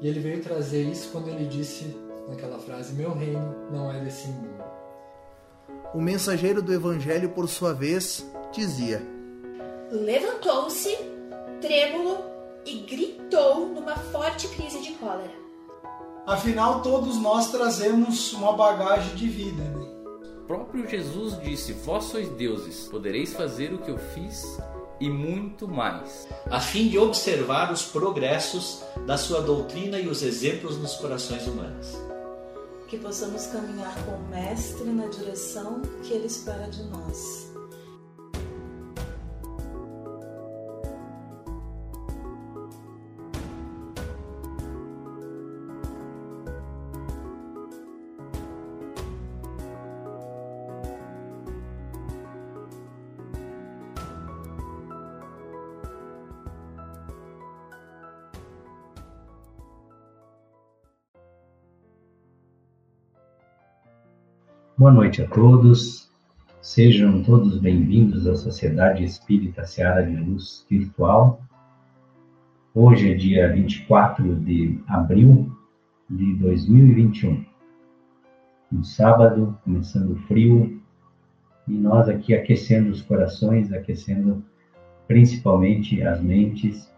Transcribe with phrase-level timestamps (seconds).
[0.00, 1.96] E ele veio trazer isso quando ele disse
[2.28, 4.62] naquela frase: Meu reino não é desse mundo.
[5.94, 9.02] O mensageiro do evangelho, por sua vez, dizia:
[9.90, 10.96] Levantou-se,
[11.60, 12.18] trêmulo,
[12.64, 15.32] e gritou numa forte crise de cólera.
[16.26, 19.62] Afinal, todos nós trazemos uma bagagem de vida.
[19.62, 19.88] Né?
[20.42, 24.58] O próprio Jesus disse: Vós sois deuses, podereis fazer o que eu fiz
[25.00, 26.28] e muito mais.
[26.50, 31.96] A fim de observar os progressos da sua doutrina e os exemplos nos corações humanos.
[32.88, 37.47] Que possamos caminhar com o Mestre na direção que ele espera de nós.
[64.78, 66.08] Boa noite a todos.
[66.62, 71.42] Sejam todos bem-vindos à Sociedade Espírita Seara de Luz Virtual.
[72.72, 75.50] Hoje é dia 24 de abril
[76.08, 77.44] de 2021.
[78.72, 80.80] Um sábado, começando frio,
[81.66, 84.44] e nós aqui aquecendo os corações, aquecendo
[85.08, 86.88] principalmente as mentes,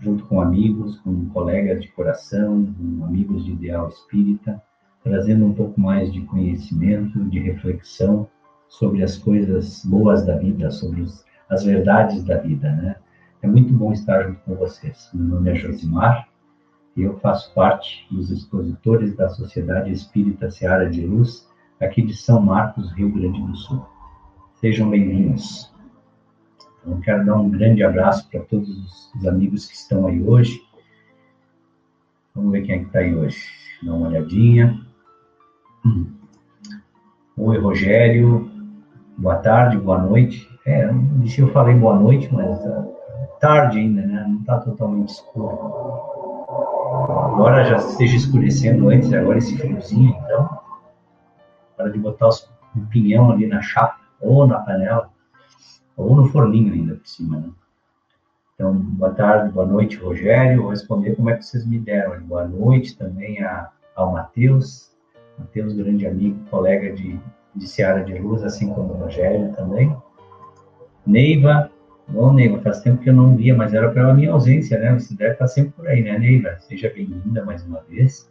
[0.00, 4.60] junto com amigos, com colegas de coração, com amigos de ideal espírita
[5.02, 8.28] trazendo um pouco mais de conhecimento, de reflexão
[8.68, 12.96] sobre as coisas boas da vida, sobre os, as verdades da vida, né?
[13.42, 15.08] É muito bom estar junto com vocês.
[15.14, 16.28] Meu nome é Josimar
[16.96, 21.48] e eu faço parte dos expositores da Sociedade Espírita Seara de Luz,
[21.80, 23.82] aqui de São Marcos, Rio Grande do Sul.
[24.56, 25.72] Sejam bem-vindos.
[26.82, 30.62] Então, quero dar um grande abraço para todos os amigos que estão aí hoje.
[32.34, 33.42] Vamos ver quem é que está aí hoje.
[33.82, 34.89] Dá uma olhadinha.
[37.36, 38.50] Oi, Rogério.
[39.16, 40.46] Boa tarde, boa noite.
[40.66, 42.94] É, não sei se eu falei boa noite, mas uh,
[43.40, 44.26] tarde ainda, né?
[44.28, 45.48] Não está totalmente escuro.
[47.32, 50.58] Agora já esteja escurecendo antes, agora esse friozinho, então.
[51.76, 55.08] Para de botar os, um pinhão ali na chapa, ou na panela,
[55.96, 57.48] ou no forninho ainda por cima, né?
[58.54, 60.60] Então, boa tarde, boa noite, Rogério.
[60.60, 62.20] Vou responder como é que vocês me deram.
[62.20, 64.89] Boa noite também a, ao Matheus,
[65.40, 67.18] Matheus, grande amigo, colega de,
[67.54, 69.96] de Seara de Luz, assim como o Rogério também.
[71.06, 71.70] Neiva,
[72.06, 74.92] bom, Neiva, faz tempo que eu não via, mas era pela minha ausência, né?
[74.92, 76.56] Você deve estar sempre por aí, né, Neiva?
[76.60, 78.30] Seja bem-vinda mais uma vez.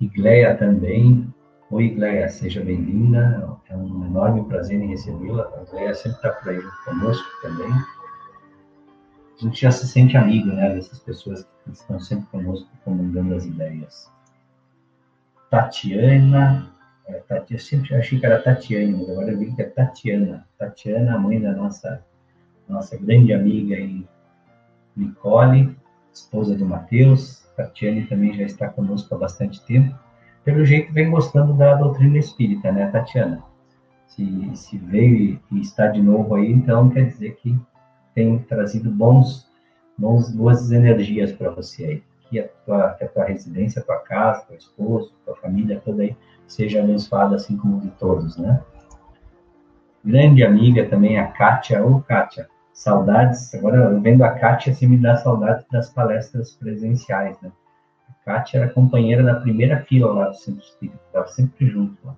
[0.00, 1.32] Igleia também.
[1.70, 3.56] Oi, Igleia, seja bem-vinda.
[3.68, 5.50] É um enorme prazer em recebê-la.
[5.56, 7.70] A Igleia sempre está por aí conosco também.
[9.36, 13.46] A gente já se sente amigo, né, dessas pessoas que estão sempre conosco, comandando as
[13.46, 14.13] ideias.
[15.54, 16.68] Tatiana,
[17.06, 20.44] é, sempre achei que era Tatiane, mas agora eu vi que é Tatiana.
[20.58, 22.04] Tatiana, a mãe da nossa,
[22.68, 24.04] nossa grande amiga e
[24.96, 25.76] Nicole,
[26.12, 27.46] esposa do Matheus.
[27.56, 29.96] Tatiane também já está conosco há bastante tempo.
[30.44, 33.40] Pelo jeito, vem gostando da doutrina espírita, né, Tatiana?
[34.08, 37.56] Se, se veio e está de novo aí, então quer dizer que
[38.12, 39.48] tem trazido bons,
[39.96, 43.98] bons boas energias para você aí que a tua, que a tua residência, a tua
[43.98, 46.16] casa, teu esposo, tua família toda aí
[46.48, 48.60] seja abençoada assim como de todos, né?
[50.04, 51.84] Grande amiga também, a Kátia.
[51.84, 53.54] Ô, Kátia, saudades.
[53.54, 57.50] Agora, vendo a Kátia, assim, me dá saudades das palestras presenciais, né?
[58.10, 62.16] A Kátia era companheira da primeira fila lá do Centro Espírita, estava sempre junto lá.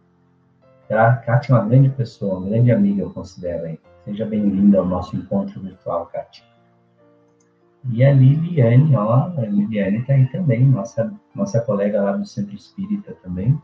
[0.88, 1.08] Tá?
[1.10, 3.78] A Kátia é uma grande pessoa, uma grande amiga, eu considero aí.
[4.04, 6.55] Seja bem-vinda ao nosso encontro virtual, Kátia.
[7.90, 12.54] E a Liliane, ó, a Liliane está aí também, nossa, nossa colega lá do Centro
[12.54, 13.60] Espírita também,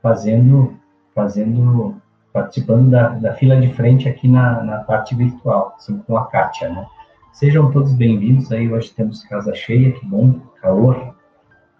[0.00, 0.78] fazendo,
[1.14, 2.00] fazendo,
[2.32, 6.68] participando da, da fila de frente aqui na, na parte virtual, assim com a Kátia,
[6.68, 6.86] né?
[7.32, 11.14] Sejam todos bem-vindos aí, hoje temos casa cheia, que bom, calor,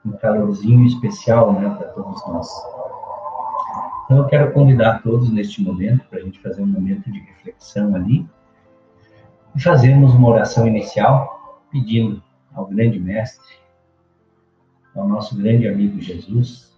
[0.04, 2.48] um calorzinho especial, né, para todos nós.
[4.04, 7.94] Então eu quero convidar todos neste momento, para a gente fazer um momento de reflexão
[7.94, 8.26] ali,
[9.58, 12.22] e fazermos uma oração inicial pedindo
[12.54, 13.56] ao grande Mestre,
[14.94, 16.72] ao nosso grande amigo Jesus,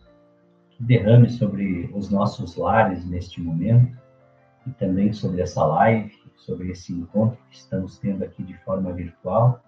[0.71, 3.95] que derrame sobre os nossos lares neste momento
[4.67, 9.61] e também sobre essa live, sobre esse encontro que estamos tendo aqui de forma virtual,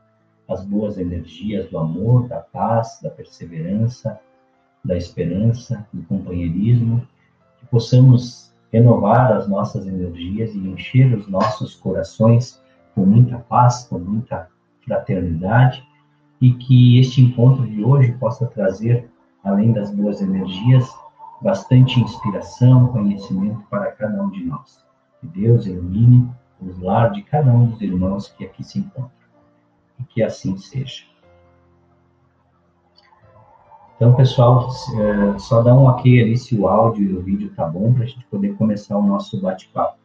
[0.49, 4.19] as boas energias do amor, da paz, da perseverança,
[4.83, 7.07] da esperança, do companheirismo,
[7.59, 12.62] que possamos renovar as nossas energias e encher os nossos corações
[12.95, 14.49] com muita paz, com muita
[14.85, 15.87] fraternidade
[16.41, 19.09] e que este encontro de hoje possa trazer,
[19.45, 20.89] além das boas energias,
[21.41, 24.85] bastante inspiração, conhecimento para cada um de nós.
[25.21, 26.29] Que Deus ilumine
[26.61, 29.11] os lar de cada um dos irmãos que aqui se encontram.
[30.01, 31.05] E que assim seja.
[33.97, 34.69] Então, pessoal,
[34.99, 38.03] é, só dá um ok ali se o áudio e o vídeo tá bom para
[38.03, 40.02] a gente poder começar o nosso bate-papo.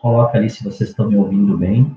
[0.00, 1.96] Coloca ali se vocês estão me ouvindo bem.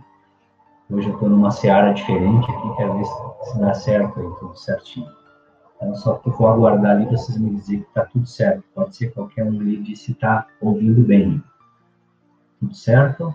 [0.90, 5.10] Hoje eu estou numa seara diferente aqui, quero ver se dá certo aí, tudo certinho.
[5.76, 8.64] Então, só que eu vou aguardar ali vocês me dizer que está tudo certo.
[8.74, 11.44] Pode ser qualquer um ali de se está ouvindo bem.
[12.60, 13.34] Tudo certo?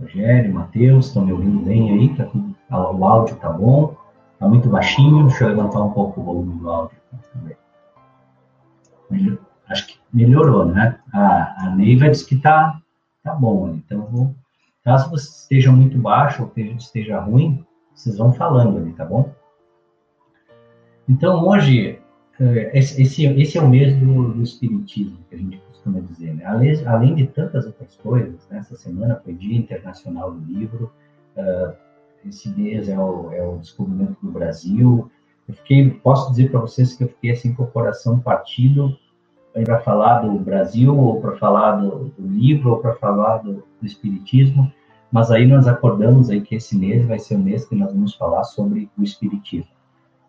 [0.00, 2.16] Rogério, Matheus, estão me ouvindo bem aí?
[2.16, 3.96] Tá tudo, o áudio tá bom?
[4.38, 5.26] Tá muito baixinho?
[5.26, 6.98] Deixa eu levantar um pouco o volume do áudio.
[9.68, 10.98] Acho que melhorou, né?
[11.12, 12.80] A, a Neiva disse que tá,
[13.22, 13.74] tá bom.
[13.74, 14.34] Então, vou,
[14.84, 17.64] caso você esteja muito baixo ou esteja ruim,
[17.94, 19.32] vocês vão falando ali, tá bom?
[21.08, 21.98] Então, hoje,
[22.38, 26.34] eh, esse, esse é o mês do, do Espiritismo, que a gente costuma dizer.
[26.34, 26.44] Né?
[26.44, 28.58] Além, além de tantas outras coisas, né?
[28.58, 30.92] essa semana foi Dia Internacional do Livro,
[31.36, 31.74] uh,
[32.26, 35.10] esse mês é o, é o descobrimento do Brasil.
[35.48, 38.96] Eu fiquei, posso dizer para vocês que eu fiquei assim com o coração partido
[39.52, 43.86] para falar do Brasil, ou para falar do, do, livro, ou para falar do, do,
[43.86, 44.70] Espiritismo,
[45.10, 48.14] mas aí nós acordamos aí que esse mês vai ser o mês que nós vamos
[48.14, 49.70] falar sobre o Espiritismo.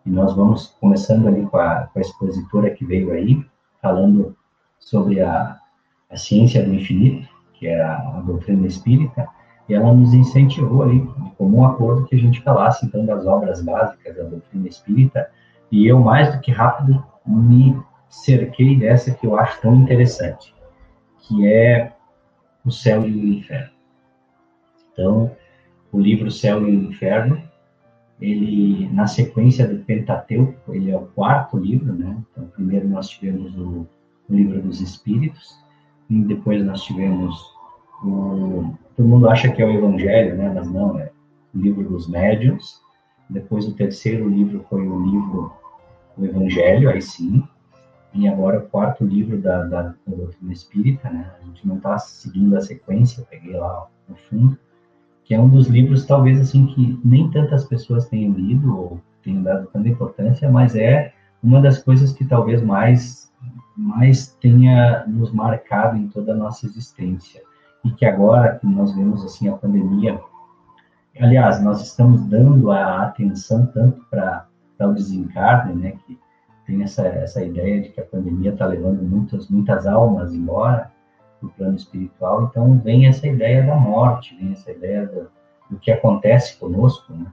[0.04, 3.44] E nós vamos começando ali com a, com a expositora que veio aí,
[3.82, 4.34] falando
[4.78, 5.58] sobre a,
[6.10, 9.28] a ciência do infinito, que é a, a doutrina espírita,
[9.68, 13.62] e ela nos incentivou ali, de comum acordo, que a gente falasse então das obras
[13.62, 15.30] básicas da doutrina espírita,
[15.70, 20.54] e eu mais do que rápido me cerquei dessa que eu acho tão interessante,
[21.20, 21.92] que é
[22.64, 23.70] o céu e o inferno.
[24.92, 25.34] Então,
[25.92, 27.42] o livro Céu e o Inferno,
[28.20, 32.18] ele na sequência do Pentateuco, ele é o quarto livro, né?
[32.30, 33.86] Então, primeiro nós tivemos o,
[34.28, 35.58] o livro dos Espíritos,
[36.08, 37.34] e depois nós tivemos
[38.02, 40.52] o todo mundo acha que é o Evangelho, né?
[40.54, 41.10] Mas não, é
[41.54, 42.80] o livro dos médiuns.
[43.28, 45.52] Depois o terceiro livro foi o livro
[46.18, 47.42] o Evangelho, aí sim.
[48.12, 51.30] E agora o quarto livro da, da, da doutrina espírita, né?
[51.40, 54.58] A gente não está seguindo a sequência, peguei lá no fundo,
[55.24, 59.42] que é um dos livros talvez assim que nem tantas pessoas tenham lido ou tenham
[59.42, 61.12] dado tanta importância, mas é
[61.42, 63.30] uma das coisas que talvez mais
[63.76, 67.40] mais tenha nos marcado em toda a nossa existência
[67.84, 70.20] e que agora que nós vemos assim a pandemia,
[71.18, 74.46] aliás, nós estamos dando a atenção tanto para
[74.80, 76.18] o desencarne, né, que
[76.70, 80.92] tem essa, essa ideia de que a pandemia está levando muitas, muitas almas embora
[81.42, 85.28] do plano espiritual, então vem essa ideia da morte, vem essa ideia do,
[85.68, 87.26] do que acontece conosco, né?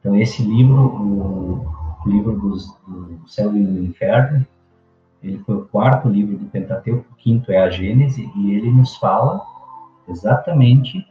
[0.00, 1.66] Então esse livro, o,
[2.04, 4.46] o livro dos, do Céu e do Inferno,
[5.22, 8.96] ele foi o quarto livro do Pentateuco, o quinto é a Gênese, e ele nos
[8.96, 9.44] fala
[10.08, 11.06] exatamente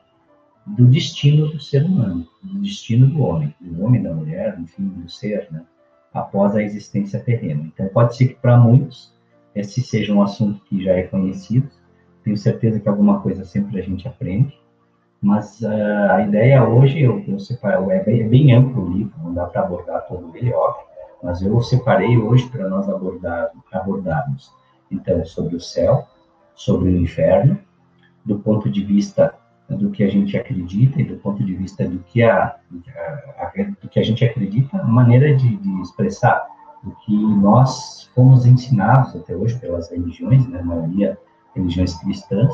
[0.65, 5.09] do destino do ser humano, do destino do homem, do homem, da mulher, enfim, do
[5.09, 5.63] ser, né?
[6.19, 7.63] Após a existência terrena.
[7.65, 9.13] Então, pode ser que para muitos
[9.55, 11.69] esse seja um assunto que já é conhecido,
[12.23, 14.59] tenho certeza que alguma coisa sempre a gente aprende,
[15.21, 19.13] mas uh, a ideia hoje, eu, eu separo, é bem, é bem amplo o livro,
[19.23, 20.85] não dá para abordar todo ele, óbvio,
[21.23, 24.51] mas eu separei hoje para nós abordar, abordarmos,
[24.91, 26.07] então, sobre o céu,
[26.53, 27.59] sobre o inferno,
[28.23, 29.33] do ponto de vista
[29.69, 32.55] do que a gente acredita e do ponto de vista do que a,
[33.37, 36.47] a, a do que a gente acredita, maneira de, de, expressar
[36.83, 41.17] o que nós fomos ensinados até hoje pelas religiões, né, a maioria
[41.53, 42.53] religiões cristãs,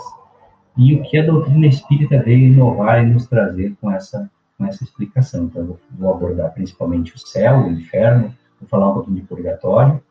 [0.75, 4.83] e o que a doutrina espírita veio inovar e nos trazer com essa com essa
[4.83, 5.45] explicação.
[5.45, 10.01] Então, eu vou abordar principalmente o céu, o inferno, Vou falar um pouquinho de purgatório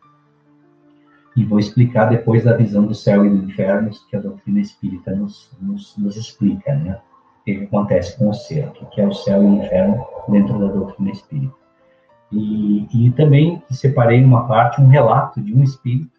[1.37, 5.15] e vou explicar depois a visão do céu e do inferno que a doutrina espírita
[5.15, 6.99] nos, nos, nos explica, né?
[7.41, 10.07] O que, que, acontece com o ser, o que é o céu e o inferno
[10.29, 11.55] dentro da doutrina espírita.
[12.31, 16.11] E, e também separei uma parte, um relato de um espírito,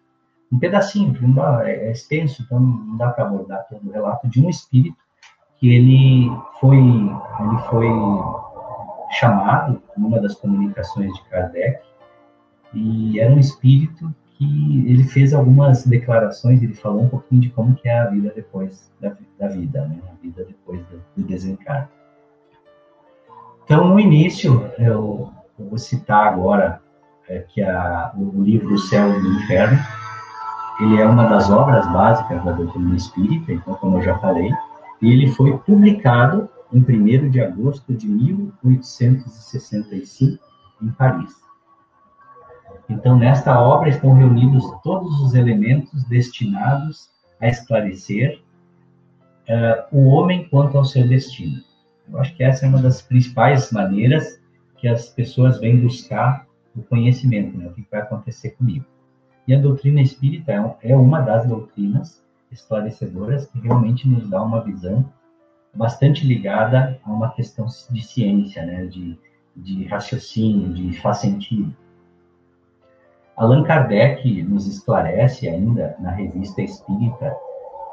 [0.52, 3.92] um pedacinho, que não dá, é, é extenso, então não dá para abordar todo o
[3.92, 4.96] relato de um espírito
[5.58, 6.30] que ele
[6.60, 7.88] foi, ele foi
[9.12, 11.80] chamado numa das comunicações de Kardec
[12.74, 17.74] e era um espírito que ele fez algumas declarações, ele falou um pouquinho de como
[17.74, 19.98] que é a vida depois da, da vida, né?
[20.10, 21.26] a vida depois do, do.
[23.64, 26.82] Então, no início, eu, eu vou citar agora
[27.28, 29.78] é, que a, o livro O Céu e o Inferno,
[30.80, 34.50] ele é uma das obras básicas da doutrina espírita, então, como eu já falei,
[35.00, 40.44] e ele foi publicado em 1 de agosto de 1865,
[40.82, 41.43] em Paris.
[42.88, 47.08] Então, nesta obra estão reunidos todos os elementos destinados
[47.40, 48.40] a esclarecer
[49.48, 51.62] uh, o homem quanto ao seu destino.
[52.08, 54.40] Eu acho que essa é uma das principais maneiras
[54.76, 57.66] que as pessoas vêm buscar o conhecimento, né?
[57.68, 58.84] o que vai acontecer comigo.
[59.46, 64.62] E a doutrina espírita é, é uma das doutrinas esclarecedoras que realmente nos dá uma
[64.62, 65.10] visão
[65.74, 68.86] bastante ligada a uma questão de ciência, né?
[68.86, 69.18] de,
[69.56, 71.74] de raciocínio, de faz sentido.
[73.36, 77.36] Allan Kardec nos esclarece ainda na Revista Espírita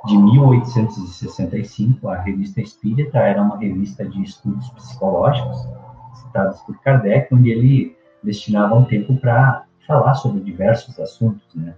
[0.06, 2.08] de 1865.
[2.08, 5.68] A Revista Espírita era uma revista de estudos psicológicos,
[6.14, 11.74] citados por Kardec, onde ele destinava um tempo para falar sobre diversos assuntos, né?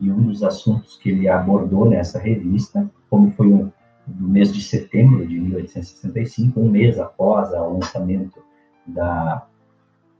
[0.00, 3.68] E um dos assuntos que ele abordou nessa revista, como foi um,
[4.06, 8.40] no mês de setembro de 1865, um mês após o lançamento
[8.86, 9.44] da,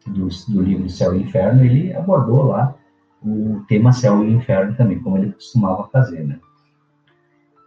[0.05, 2.75] do, do livro Céu e Inferno, ele abordou lá
[3.23, 6.39] o tema céu e inferno também, como ele costumava fazer, né?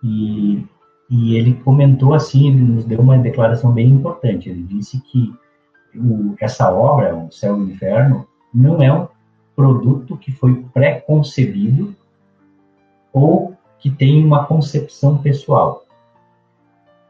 [0.04, 0.66] E,
[1.10, 4.50] e ele comentou assim, ele nos deu uma declaração bem importante.
[4.50, 5.34] Ele disse que
[5.96, 9.08] o, essa obra, o Céu e o Inferno, não é um
[9.56, 11.96] produto que foi pré-concebido
[13.14, 15.86] ou que tem uma concepção pessoal.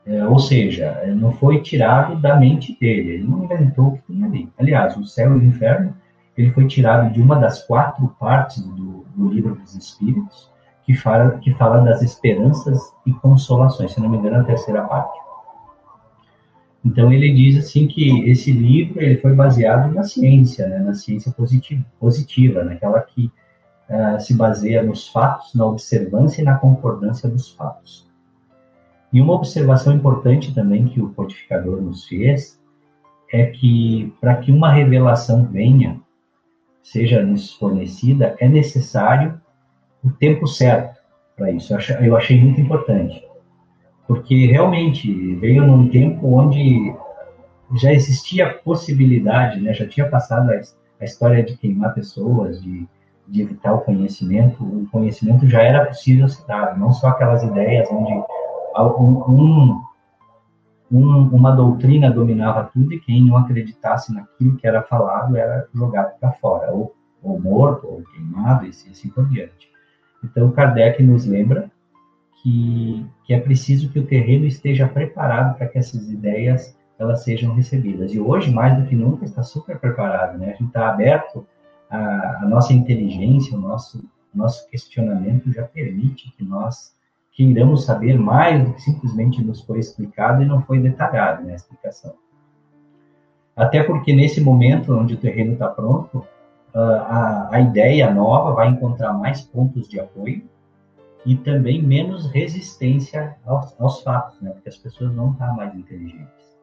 [0.05, 4.23] É, ou seja, não foi tirado da mente dele, ele não inventou o que tem
[4.23, 4.49] ali.
[4.57, 5.95] Aliás, o Céu e o Inferno
[6.37, 10.49] ele foi tirado de uma das quatro partes do, do livro dos Espíritos,
[10.83, 15.19] que fala, que fala das esperanças e consolações, se não me engano, a terceira parte.
[16.83, 21.31] Então ele diz assim que esse livro ele foi baseado na ciência, né, na ciência
[21.31, 23.31] positiva, positiva naquela que
[23.89, 28.09] uh, se baseia nos fatos, na observância e na concordância dos fatos.
[29.13, 32.59] E uma observação importante também que o codificador nos fez
[33.31, 35.99] é que para que uma revelação venha,
[36.81, 39.39] seja nos fornecida, é necessário
[40.03, 40.99] o tempo certo
[41.35, 41.73] para isso.
[41.99, 43.23] Eu achei muito importante,
[44.07, 46.93] porque realmente veio num tempo onde
[47.75, 49.73] já existia a possibilidade, né?
[49.73, 50.59] já tinha passado a,
[50.99, 52.87] a história de queimar pessoas, de,
[53.27, 54.63] de, evitar o conhecimento.
[54.63, 59.81] O conhecimento já era possível ser dado, não só aquelas ideias onde um, um,
[60.91, 66.33] uma doutrina dominava tudo e quem não acreditasse naquilo que era falado era jogado para
[66.33, 66.93] fora, ou,
[67.23, 69.69] ou, morto, ou queimado, e assim por diante.
[70.23, 71.71] Então, Kardec nos lembra
[72.41, 77.53] que, que é preciso que o terreno esteja preparado para que essas ideias elas sejam
[77.55, 78.13] recebidas.
[78.13, 80.47] E hoje, mais do que nunca, está super preparado, né?
[80.47, 81.47] A gente está aberto,
[81.89, 86.93] a, a nossa inteligência, o nosso, nosso questionamento já permite que nós
[87.31, 92.13] queiramos saber mais do que simplesmente nos foi explicado e não foi detalhado na explicação.
[93.55, 96.25] Até porque nesse momento onde o terreno está pronto,
[96.73, 100.49] a, a ideia nova vai encontrar mais pontos de apoio
[101.25, 104.51] e também menos resistência aos, aos fatos, né?
[104.51, 106.57] porque as pessoas não estão mais inteligentes.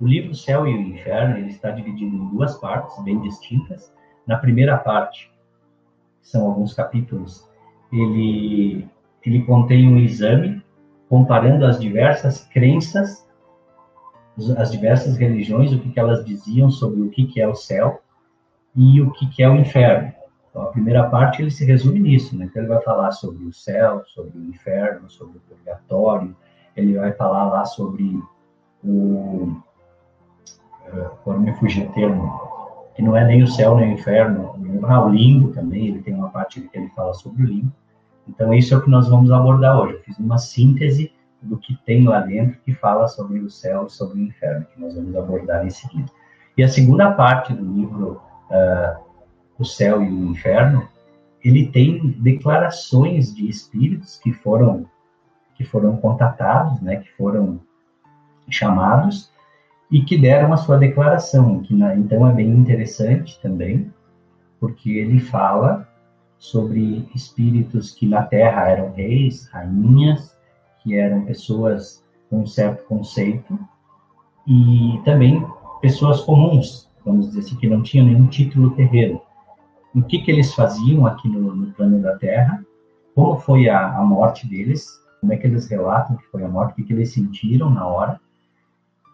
[0.00, 3.92] O livro Céu e o Inferno ele está dividido em duas partes bem distintas.
[4.26, 5.30] Na primeira parte,
[6.20, 7.48] que são alguns capítulos,
[7.92, 8.88] ele
[9.26, 10.62] ele contém um exame
[11.08, 13.26] comparando as diversas crenças,
[14.56, 18.00] as diversas religiões, o que, que elas diziam sobre o que, que é o céu
[18.74, 20.12] e o que, que é o inferno.
[20.50, 22.46] Então, a primeira parte ele se resume nisso, né?
[22.46, 26.34] Então, ele vai falar sobre o céu, sobre o inferno, sobre o purgatório,
[26.76, 28.20] ele vai falar lá sobre
[28.84, 29.56] o.
[30.86, 32.40] Eh, agora me fugir o termo,
[32.94, 34.54] que não é nem o céu nem o inferno,
[34.84, 37.72] ah, o limbo também, ele tem uma parte que ele fala sobre o limbo.
[38.28, 39.94] Então, isso é o que nós vamos abordar hoje.
[39.94, 41.12] Eu fiz uma síntese
[41.42, 44.94] do que tem lá dentro que fala sobre o céu sobre o inferno, que nós
[44.94, 46.10] vamos abordar em seguida.
[46.56, 49.02] E a segunda parte do livro, uh,
[49.58, 50.88] O Céu e o Inferno,
[51.42, 54.86] ele tem declarações de espíritos que foram
[55.56, 57.60] que foram contatados, né, que foram
[58.50, 59.30] chamados
[59.88, 63.92] e que deram a sua declaração, que na, então é bem interessante também,
[64.58, 65.88] porque ele fala
[66.38, 70.36] sobre espíritos que na Terra eram reis, rainhas,
[70.82, 73.58] que eram pessoas com um certo conceito,
[74.46, 75.44] e também
[75.80, 79.20] pessoas comuns, vamos dizer assim, que não tinham nenhum título terreno.
[79.94, 82.64] O que, que eles faziam aqui no, no plano da Terra,
[83.14, 86.72] como foi a, a, morte deles, como é que eles relatam que foi a morte,
[86.72, 88.20] o que, que eles sentiram na hora,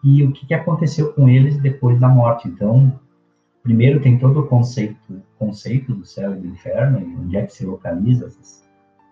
[0.03, 2.47] e o que, que aconteceu com eles depois da morte.
[2.47, 2.99] Então,
[3.63, 7.53] primeiro tem todo o conceito, conceito do céu e do inferno, e onde é que
[7.53, 8.67] se localiza esses,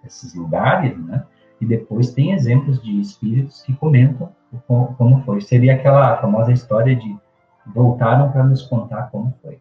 [0.05, 1.25] esses lugares, né?
[1.61, 4.31] E depois tem exemplos de espíritos que comentam
[4.65, 5.41] como, como foi.
[5.41, 7.17] Seria aquela famosa história de
[7.65, 9.59] voltaram para nos contar como foi.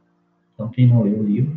[0.55, 1.57] Então, quem não leu o livro,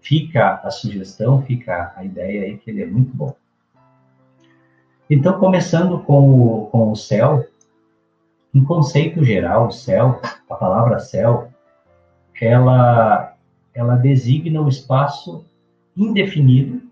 [0.00, 3.34] fica a sugestão, fica a ideia aí que ele é muito bom.
[5.08, 7.46] Então, começando com o, com o céu,
[8.52, 11.45] em conceito geral, o céu, a palavra céu,
[12.40, 13.34] ela,
[13.74, 15.44] ela designa o espaço
[15.96, 16.82] indefinido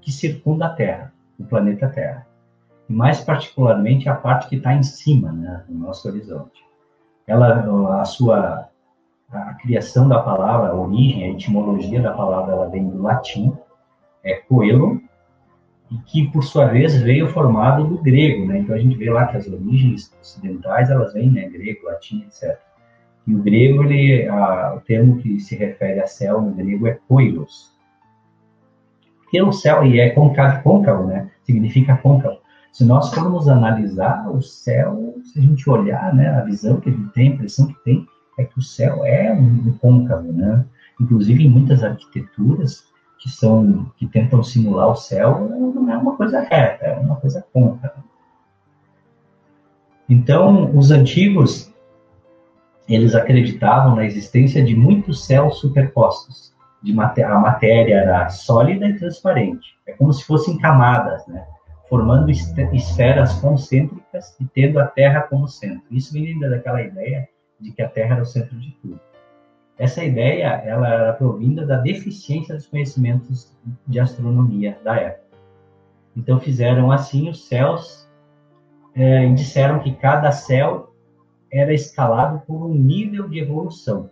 [0.00, 2.26] que circunda a Terra, o planeta Terra.
[2.88, 6.62] E mais particularmente a parte que está em cima, né, no nosso horizonte.
[7.26, 8.68] Ela, a sua
[9.32, 13.56] a criação da palavra, a origem, a etimologia da palavra, ela vem do latim,
[14.22, 15.00] é coelho,
[15.90, 18.58] e que por sua vez veio formado do grego, né?
[18.58, 21.48] Então a gente vê lá que as origens ocidentais elas vêm, né?
[21.48, 22.58] Grego, latim, etc.
[23.26, 26.98] E o grego, ele, a, o termo que se refere a céu no grego é
[27.08, 27.72] koilos.
[29.18, 31.30] Porque o céu e é côncavo, côncavo, né?
[31.44, 32.38] Significa côncavo.
[32.72, 37.12] Se nós formos analisar o céu, se a gente olhar, né, a visão que gente
[37.12, 38.06] tem, a impressão que tem,
[38.38, 40.64] é que o céu é um côncavo, né?
[41.00, 42.84] Inclusive em muitas arquiteturas
[43.18, 47.44] que são que tentam simular o céu, não é uma coisa reta, é uma coisa
[47.52, 48.02] côncava.
[50.08, 51.71] Então, os antigos
[52.94, 56.52] eles acreditavam na existência de muitos céus superpostos.
[56.82, 59.76] De a matéria era sólida e transparente.
[59.86, 61.46] É como se fossem camadas, né?
[61.88, 65.82] formando esferas concêntricas e tendo a Terra como centro.
[65.90, 67.28] Isso vem daquela ideia
[67.60, 68.98] de que a Terra era o centro de tudo.
[69.78, 73.54] Essa ideia ela era provinda da deficiência dos conhecimentos
[73.86, 75.36] de astronomia da época.
[76.16, 78.08] Então fizeram assim os céus
[78.94, 80.91] é, e disseram que cada céu
[81.52, 84.10] era escalado por um nível de evolução.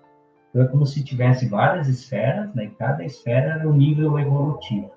[0.51, 4.91] Então é como se tivesse várias esferas, né, e cada esfera era um nível evolutivo.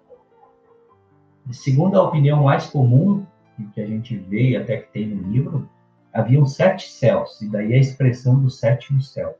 [1.50, 3.26] E segundo a opinião mais comum,
[3.74, 5.70] que a gente vê e até que tem no livro,
[6.12, 9.38] haviam sete céus, e daí a expressão do sétimo céu.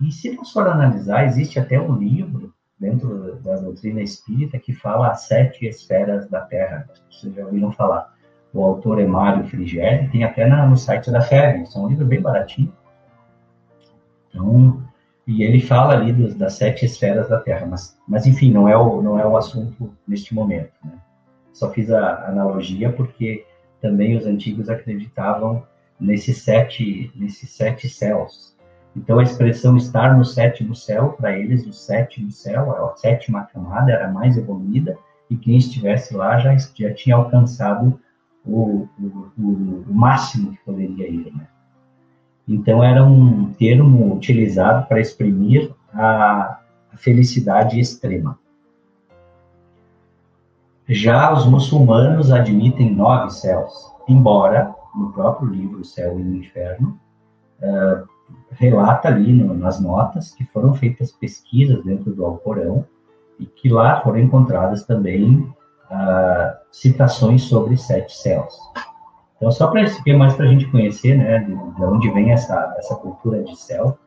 [0.00, 5.08] E se nós for analisar, existe até um livro dentro da doutrina espírita que fala
[5.08, 6.88] as sete esferas da Terra.
[7.10, 8.14] Vocês já ouviram falar.
[8.56, 11.64] O autor é Mário Frigeri, tem até no site da FEB.
[11.74, 12.72] É um livro bem baratinho.
[14.30, 14.82] Então,
[15.26, 17.66] e ele fala ali dos, das sete esferas da Terra.
[17.66, 20.72] Mas, mas enfim, não é o, não é o assunto neste momento.
[20.82, 20.92] Né?
[21.52, 23.44] Só fiz a analogia porque
[23.82, 25.62] também os antigos acreditavam
[26.00, 28.56] nesses sete, nesses sete céus.
[28.96, 33.92] Então a expressão estar no sétimo céu, para eles o sétimo céu, a sétima camada
[33.92, 34.96] era mais evoluída
[35.28, 38.00] e quem estivesse lá já, já tinha alcançado
[38.46, 41.32] o, o, o, máximo que poderia ir.
[41.34, 41.46] Né?
[42.46, 46.60] Então era um termo utilizado para exprimir a,
[46.92, 48.38] a felicidade extrema.
[50.88, 56.98] Já os muçulmanos admitem nove céus, embora no próprio livro Céu e o Inferno
[57.60, 58.08] uh,
[58.52, 62.86] relata ali no, nas notas que foram feitas pesquisas dentro do Alcorão
[63.38, 65.52] e que lá foram encontradas também
[65.90, 68.54] uh, citações sobre sete céus.
[69.36, 72.74] Então, só para explicar mais para a gente conhecer, né, de, de, onde vem essa,
[72.78, 73.98] essa cultura de céu,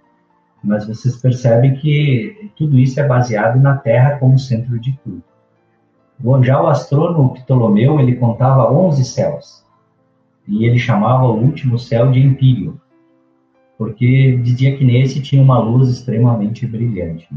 [0.63, 5.23] mas vocês percebem que tudo isso é baseado na Terra como centro de tudo.
[6.17, 9.63] Bom, já o astrônomo Ptolomeu, ele contava 11 céus,
[10.47, 12.81] e ele chamava o último céu de Empírio,
[13.77, 17.29] porque dizia que nesse tinha uma luz extremamente brilhante.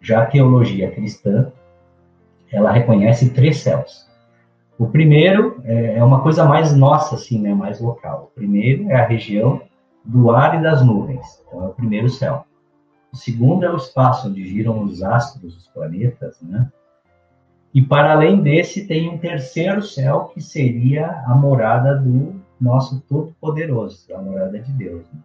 [0.00, 1.52] Já a teologia cristã,
[2.52, 4.08] ela reconhece três céus.
[4.78, 8.30] O primeiro é, é uma coisa mais nossa, assim, né, mais local.
[8.30, 9.60] O primeiro é a região
[10.04, 12.46] do ar e das nuvens, então é o primeiro céu.
[13.12, 16.70] O segundo é o espaço onde giram os astros, os planetas, né?
[17.72, 24.12] E para além desse, tem um terceiro céu que seria a morada do nosso Todo-Poderoso,
[24.12, 25.04] a morada de Deus.
[25.12, 25.20] Né?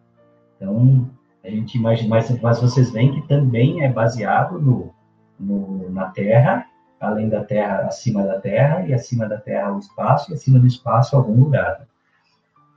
[0.55, 1.09] Então,
[1.43, 2.09] a gente imagina,
[2.41, 4.93] mas, vocês veem que também é baseado no,
[5.39, 6.65] no, na Terra,
[7.07, 10.67] além da Terra, acima da Terra, e acima da Terra o espaço, e acima do
[10.67, 11.85] espaço algum lugar.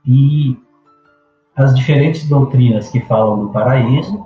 [0.05, 0.57] E
[1.55, 4.25] as diferentes doutrinas que falam do paraíso,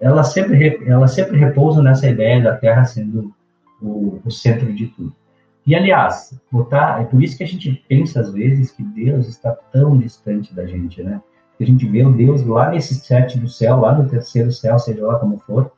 [0.00, 3.34] elas sempre, elas sempre repousam nessa ideia da Terra sendo
[3.82, 5.12] o, o centro de tudo.
[5.66, 9.52] E, aliás, botar, é por isso que a gente pensa, às vezes, que Deus está
[9.70, 11.20] tão distante da gente, né?
[11.58, 15.04] Que a gente vê o Deus lá nesse sétimo céu, lá no terceiro céu, seja
[15.04, 15.70] lá como for.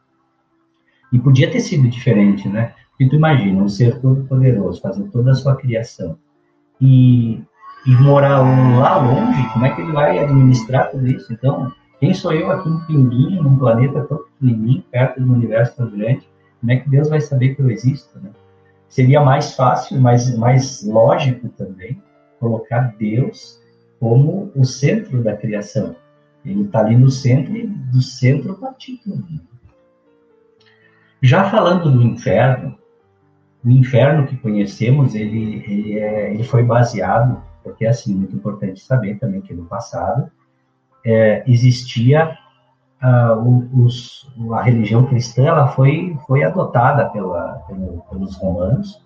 [1.13, 2.73] E podia ter sido diferente, né?
[3.01, 6.19] Porque tu imagina, um ser todo poderoso, fazer toda a sua criação.
[6.79, 7.43] E,
[7.87, 8.41] e morar
[8.79, 11.33] lá longe, como é que ele vai administrar tudo isso?
[11.33, 15.77] Então, quem sou eu aqui, um pinguinho, num planeta tão pequenininho, perto de um universo
[15.79, 16.29] tão grande?
[16.61, 18.29] Como é que Deus vai saber que eu existo, né?
[18.87, 22.03] Seria mais fácil, mais, mais lógico também,
[22.39, 23.59] colocar Deus
[23.99, 25.97] como o centro da criação.
[26.45, 29.25] Ele está ali no centro e do centro partir tudo.
[31.23, 32.79] Já falando do inferno,
[33.65, 38.81] o inferno que conhecemos, ele, ele, é, ele foi baseado, porque é assim, muito importante
[38.81, 40.31] saber também que no passado
[41.05, 42.37] é, existia
[43.03, 49.03] uh, os, a religião cristã, ela foi, foi adotada pela, pelo, pelos romanos,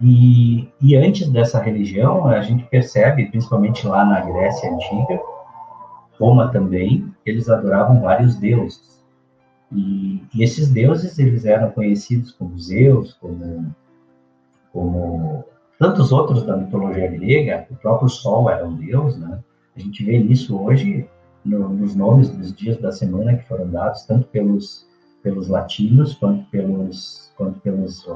[0.00, 5.20] e, e antes dessa religião, a gente percebe, principalmente lá na Grécia Antiga,
[6.18, 8.93] Roma também, eles adoravam vários deuses.
[9.72, 13.74] E, e, esses deuses eles eram conhecidos como Zeus, como,
[14.72, 15.44] como
[15.78, 17.66] tantos outros da mitologia grega.
[17.70, 19.38] O próprio Sol era um deus, né?
[19.76, 21.08] A gente vê isso hoje
[21.44, 24.86] no, nos nomes dos dias da semana que foram dados tanto pelos
[25.22, 28.06] pelos latinos quanto pelos quanto pelos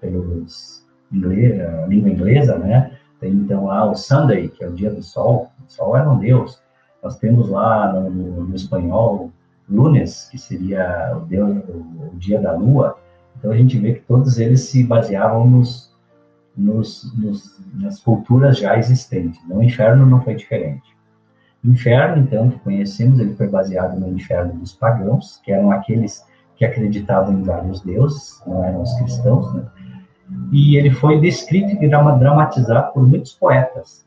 [0.00, 2.98] pelos inglês, língua inglesa, né?
[3.20, 5.50] Tem então lá o Sunday, que é o dia do sol.
[5.66, 6.62] O sol era um deus.
[7.02, 9.32] Nós temos lá no, no espanhol
[9.70, 12.98] Lunes, que seria o, deus, o, dia da lua.
[13.36, 15.94] Então a gente vê que todos eles se baseavam nos,
[16.56, 19.40] nos, nos, nas culturas já existentes.
[19.48, 20.96] O inferno não foi diferente.
[21.64, 26.24] O inferno, então, que conhecemos, ele foi baseado no inferno dos pagãos, que eram aqueles
[26.56, 29.64] que acreditavam em vários deuses, não eram os cristãos, né?
[30.52, 34.04] E ele foi descrito e dramatizado por muitos poetas.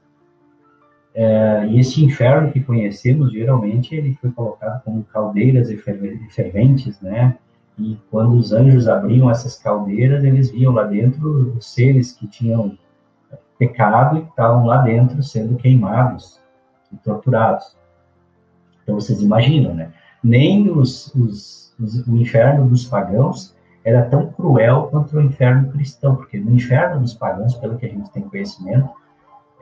[1.13, 5.69] É, e esse inferno que conhecemos, geralmente, ele foi colocado como caldeiras
[6.29, 7.37] ferventes, né?
[7.77, 12.77] E quando os anjos abriam essas caldeiras, eles viam lá dentro os seres que tinham
[13.57, 16.39] pecado e estavam lá dentro sendo queimados
[16.91, 17.75] e torturados.
[18.81, 19.91] Então vocês imaginam, né?
[20.23, 26.15] Nem os, os, os, o inferno dos pagãos era tão cruel quanto o inferno cristão,
[26.15, 28.89] porque no inferno dos pagãos, pelo que a gente tem conhecimento,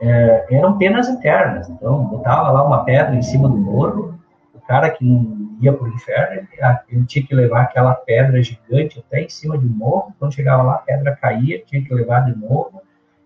[0.00, 1.68] é, eram penas eternas.
[1.68, 4.18] Então, botava lá uma pedra em cima do morro,
[4.54, 6.48] o cara que não ia para o inferno, ele,
[6.88, 10.74] ele, tinha que levar aquela pedra gigante até em cima do morro, quando chegava lá,
[10.76, 12.80] a pedra caía, tinha que levar de novo,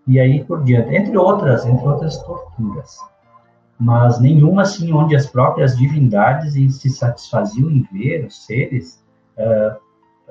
[0.05, 2.97] e aí por diante, entre outras, entre outras torturas.
[3.79, 9.03] Mas nenhuma assim onde as próprias divindades se satisfaziam em ver os seres
[9.37, 9.75] uh,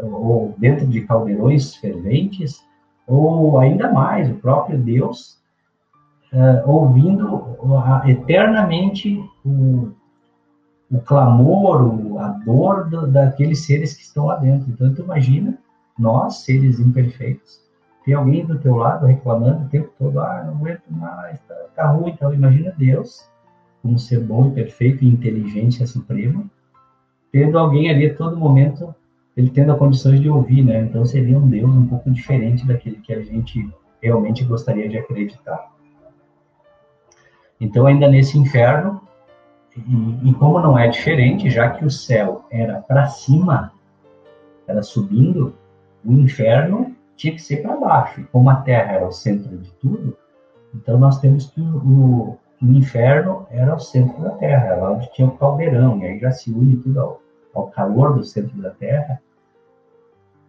[0.03, 2.63] ou dentro de caldeirões ferventes,
[3.07, 5.39] ou ainda mais, o próprio Deus
[6.35, 7.57] uh, ouvindo
[8.07, 9.93] eternamente o,
[10.91, 14.69] o clamor, a dor do, daqueles seres que estão lá dentro.
[14.71, 15.57] Então, tu imagina,
[15.99, 17.63] nós, seres imperfeitos,
[18.05, 21.87] tem alguém do teu lado reclamando o tempo todo, ah, não aguento mais, tá, tá
[21.87, 23.27] ruim, então imagina Deus,
[23.81, 26.45] como ser bom, perfeito e inteligência suprema,
[27.33, 28.95] tendo alguém ali a todo momento,
[29.37, 30.83] ele tendo a condições de ouvir, né?
[30.83, 33.69] Então seria um Deus um pouco diferente daquele que a gente
[34.01, 35.74] realmente gostaria de acreditar.
[37.65, 39.01] Então, ainda nesse inferno,
[39.75, 43.73] e, e como não é diferente, já que o céu era para cima,
[44.69, 45.55] era subindo,
[46.05, 48.21] o inferno tinha que ser para baixo.
[48.21, 50.15] E como a Terra era o centro de tudo,
[50.75, 55.27] então nós temos que o, o inferno era o centro da Terra, era onde tinha
[55.27, 57.21] o caldeirão, e aí já se une tudo ao,
[57.55, 59.23] ao calor do centro da Terra.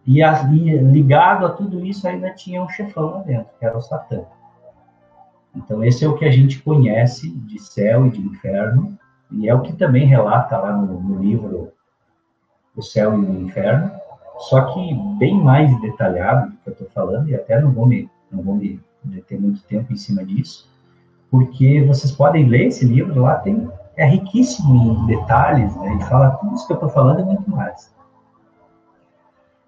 [0.06, 3.76] E, a, e ligado a tudo isso ainda tinha um chefão lá dentro, que era
[3.76, 4.22] o Satã.
[5.56, 8.96] Então, esse é o que a gente conhece de céu e de inferno,
[9.30, 11.72] e é o que também relata lá no, no livro
[12.76, 13.90] O Céu e o Inferno,
[14.38, 18.08] só que bem mais detalhado do que eu estou falando, e até não vou me,
[18.30, 20.70] não vou me deter muito tempo em cima disso,
[21.30, 26.32] porque vocês podem ler esse livro lá, tem, é riquíssimo em detalhes, né, e fala
[26.32, 27.94] tudo isso que eu estou falando e muito mais.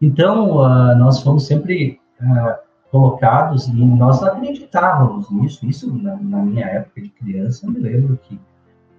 [0.00, 5.66] Então, uh, nós fomos sempre uh, colocados e nós acreditávamos nisso.
[5.66, 8.38] Isso, na, na, minha época de criança, eu me lembro que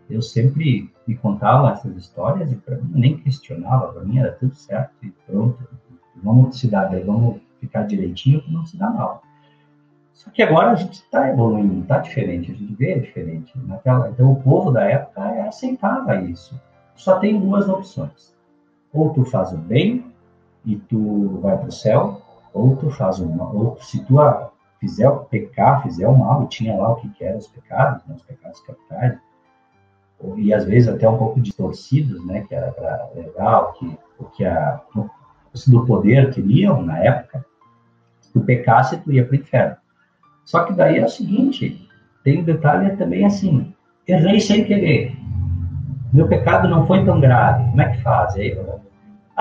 [0.09, 4.55] eu sempre me contava essas histórias e para mim nem questionava, para mim era tudo
[4.55, 5.57] certo e pronto.
[6.23, 9.21] Vamos se dar bem, vamos ficar direitinho não se dar mal.
[10.13, 13.53] Só que agora a gente está evoluindo, está diferente, a gente vê diferente.
[13.65, 16.59] Naquela, então o povo da época aceitava isso.
[16.95, 18.35] Só tem duas opções.
[18.91, 20.05] Ou tu faz o bem
[20.65, 22.21] e tu vai para o céu,
[22.53, 24.17] ou tu faz o mal, ou se tu
[24.79, 28.23] fizer pecar, fizer o mal, tinha lá o que, que eram os pecados, né, os
[28.23, 29.17] pecados capitais,
[30.37, 34.25] e às vezes até um pouco distorcidos, né, que era para levar o que, o
[34.25, 34.81] que a,
[35.53, 37.45] os do poder queriam na época,
[38.21, 39.75] se tu pecasse, tu ia para o inferno.
[40.45, 41.87] Só que daí é o seguinte,
[42.23, 43.73] tem um detalhe também assim,
[44.07, 45.15] errei sem querer,
[46.11, 48.35] meu pecado não foi tão grave, como é que faz?
[48.35, 48.57] Aí,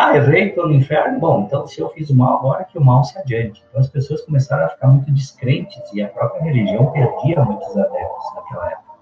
[0.01, 1.19] ah, errei, estou no inferno?
[1.19, 3.65] Bom, então se eu fiz o mal, agora que o mal se adiante.
[3.69, 8.35] Então as pessoas começaram a ficar muito descrentes e a própria religião perdia muitos adeptos
[8.37, 8.95] naquela época.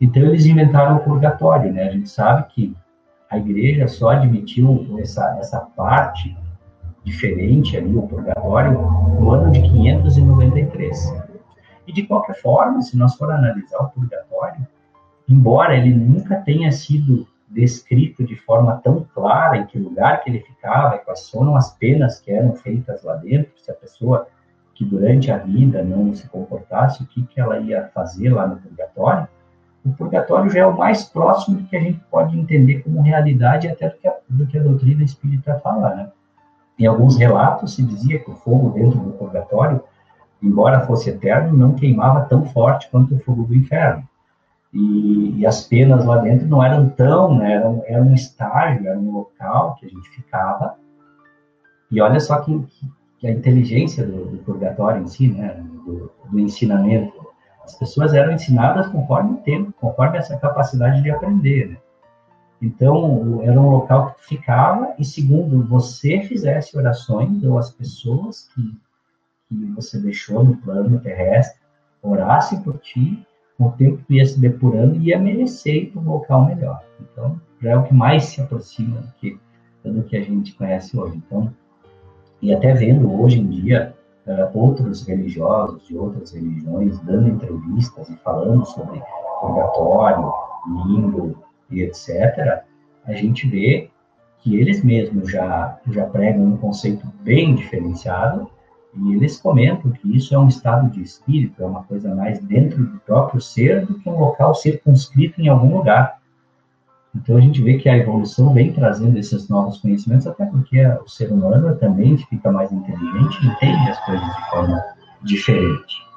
[0.00, 1.88] Então eles inventaram o purgatório, né?
[1.88, 2.74] A gente sabe que
[3.28, 6.34] a igreja só admitiu essa, essa parte
[7.04, 11.22] diferente ali, o purgatório, no ano de 593.
[11.86, 14.66] E de qualquer forma, se nós for analisar o purgatório,
[15.28, 20.40] embora ele nunca tenha sido descrito de forma tão clara em que lugar que ele
[20.40, 24.26] ficava, quais foram as penas que eram feitas lá dentro, se a pessoa
[24.74, 28.56] que durante a vida não se comportasse, o que, que ela ia fazer lá no
[28.56, 29.28] purgatório,
[29.84, 33.68] o purgatório já é o mais próximo do que a gente pode entender como realidade
[33.68, 36.10] até do que a, do que a doutrina espírita fala, né?
[36.78, 39.82] Em alguns relatos se dizia que o fogo dentro do purgatório,
[40.42, 44.08] embora fosse eterno, não queimava tão forte quanto o fogo do inferno.
[44.72, 47.54] E, e as penas lá dentro não eram tão, né?
[47.86, 50.76] Era, um, estágio, era um local que a gente ficava.
[51.90, 52.66] E olha só que,
[53.18, 55.62] que a inteligência do, do, purgatório em si, né?
[55.84, 57.12] Do, do ensinamento.
[57.62, 61.76] As pessoas eram ensinadas conforme o tempo, conforme essa capacidade de aprender, né?
[62.60, 68.78] Então, era um local que ficava e, segundo você fizesse orações, ou as pessoas que,
[69.48, 71.60] que você deixou no plano terrestre
[72.00, 73.26] orassem por ti,
[73.62, 76.82] com o tempo tu ia se depurando e ia merecer para um local melhor.
[77.00, 79.38] Então, já é o que mais se aproxima do que,
[79.84, 81.16] do que a gente conhece hoje.
[81.24, 81.52] Então,
[82.40, 83.94] e até vendo hoje em dia
[84.26, 89.00] uh, outros religiosos de outras religiões dando entrevistas e falando sobre
[89.40, 90.32] purgatório,
[90.86, 91.36] limbo,
[91.70, 92.64] e etc.,
[93.04, 93.90] a gente vê
[94.40, 98.50] que eles mesmos já, já pregam um conceito bem diferenciado
[98.94, 102.84] e eles comentam que isso é um estado de espírito, é uma coisa mais dentro
[102.84, 106.20] do próprio ser do que um local circunscrito em algum lugar.
[107.14, 111.08] Então a gente vê que a evolução vem trazendo esses novos conhecimentos, até porque o
[111.08, 114.84] ser humano também fica mais inteligente entende as coisas de forma
[115.22, 116.12] diferente.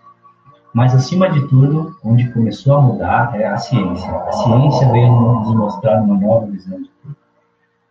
[0.75, 4.11] Mas, acima de tudo, onde começou a mudar é a ciência.
[4.11, 7.15] A ciência veio nos mostrar uma nova visão de tudo.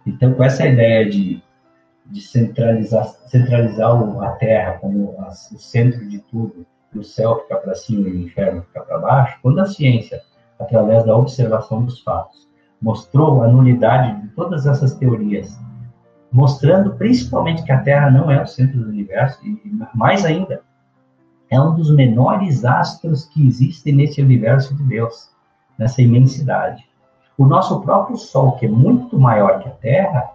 [0.07, 1.42] Então, com essa ideia de,
[2.06, 3.90] de centralizar, centralizar
[4.22, 8.20] a Terra como o centro de tudo, e o céu ficar para cima e o
[8.20, 10.22] inferno ficar para baixo, quando a ciência,
[10.60, 12.48] através da observação dos fatos,
[12.80, 15.58] mostrou a nulidade de todas essas teorias,
[16.30, 19.58] mostrando principalmente que a Terra não é o centro do universo, e
[19.94, 20.62] mais ainda,
[21.50, 25.30] é um dos menores astros que existem nesse universo de Deus,
[25.78, 26.84] nessa imensidade.
[27.36, 30.30] O nosso próprio Sol, que é muito maior que a Terra,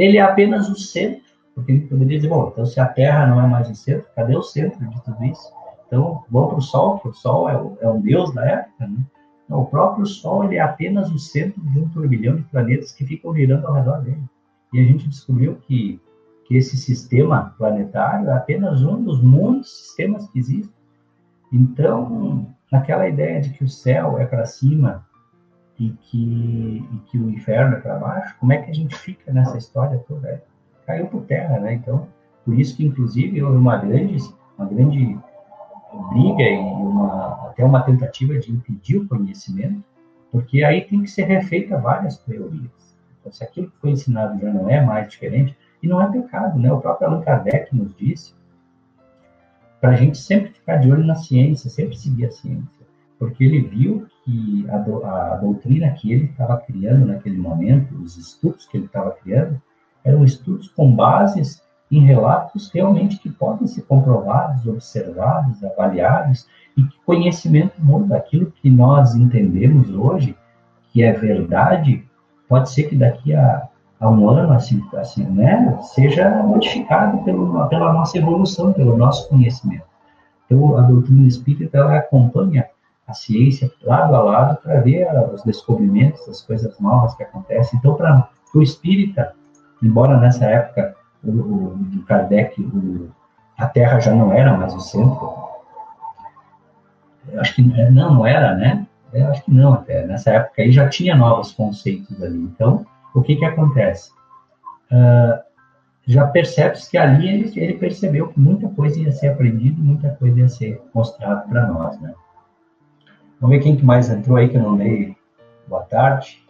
[0.00, 1.22] ele é apenas o centro,
[1.54, 4.36] porque ele poderia dizer, bom, então se a Terra não é mais o centro, cadê
[4.36, 5.50] o centro de tudo isso?
[5.86, 8.86] Então, vamos para o Sol, que o Sol é, o, é um deus da época,
[8.86, 8.98] né?
[9.44, 13.06] Então, o próprio Sol ele é apenas o centro de um turbilhão de planetas que
[13.06, 14.22] ficam girando ao redor dele.
[14.72, 16.00] E a gente descobriu que
[16.46, 20.74] que esse sistema planetário é apenas um dos muitos sistemas que existem.
[21.52, 25.04] Então, naquela ideia de que o céu é para cima
[25.78, 29.32] e que, e que o inferno é para baixo, como é que a gente fica
[29.32, 30.42] nessa história toda?
[30.86, 31.74] Caiu por terra, né?
[31.74, 32.08] Então,
[32.44, 34.16] por isso que, inclusive, houve uma grande,
[34.56, 35.18] uma grande
[36.10, 39.82] briga e uma, até uma tentativa de impedir o conhecimento,
[40.30, 42.96] porque aí tem que ser refeita várias teorias.
[43.20, 46.58] Então, se aquilo que foi ensinado já não é mais diferente, e não é pecado,
[46.58, 46.72] né?
[46.72, 48.34] O próprio Allan Kardec nos disse
[49.80, 52.86] para a gente sempre ficar de olho na ciência, sempre seguir a ciência,
[53.18, 58.18] porque ele viu que a, do, a doutrina que ele estava criando naquele momento, os
[58.18, 59.62] estudos que ele estava criando,
[60.04, 66.98] eram estudos com bases em relatos realmente que podem ser comprovados, observados, avaliados, e que
[67.06, 68.16] conhecimento muda.
[68.16, 70.36] Aquilo que nós entendemos hoje,
[70.92, 72.04] que é verdade,
[72.48, 73.68] pode ser que daqui a
[74.00, 79.84] a um ano, assim, assim né, seja modificado pelo, pela nossa evolução, pelo nosso conhecimento.
[80.44, 82.66] Então, a doutrina espírita ela acompanha
[83.06, 87.78] a ciência lado a lado para ver os descobrimentos, as coisas novas que acontecem.
[87.78, 89.34] Então, para o espírita,
[89.82, 93.08] embora nessa época o, o, do Kardec o,
[93.56, 95.46] a Terra já não era mais o centro,
[97.28, 98.86] eu acho que não, não era, né?
[99.12, 100.06] Eu acho que não até.
[100.06, 102.38] Nessa época aí já tinha novos conceitos ali.
[102.38, 104.10] Então, o que, que acontece?
[104.90, 105.40] Uh,
[106.06, 110.38] já percebe-se que ali ele, ele, percebeu que muita coisa ia ser aprendida, muita coisa
[110.38, 112.14] ia ser mostrada para nós, né?
[113.40, 115.14] Vamos ver quem que mais entrou aí que eu não dei.
[115.68, 116.42] Boa tarde.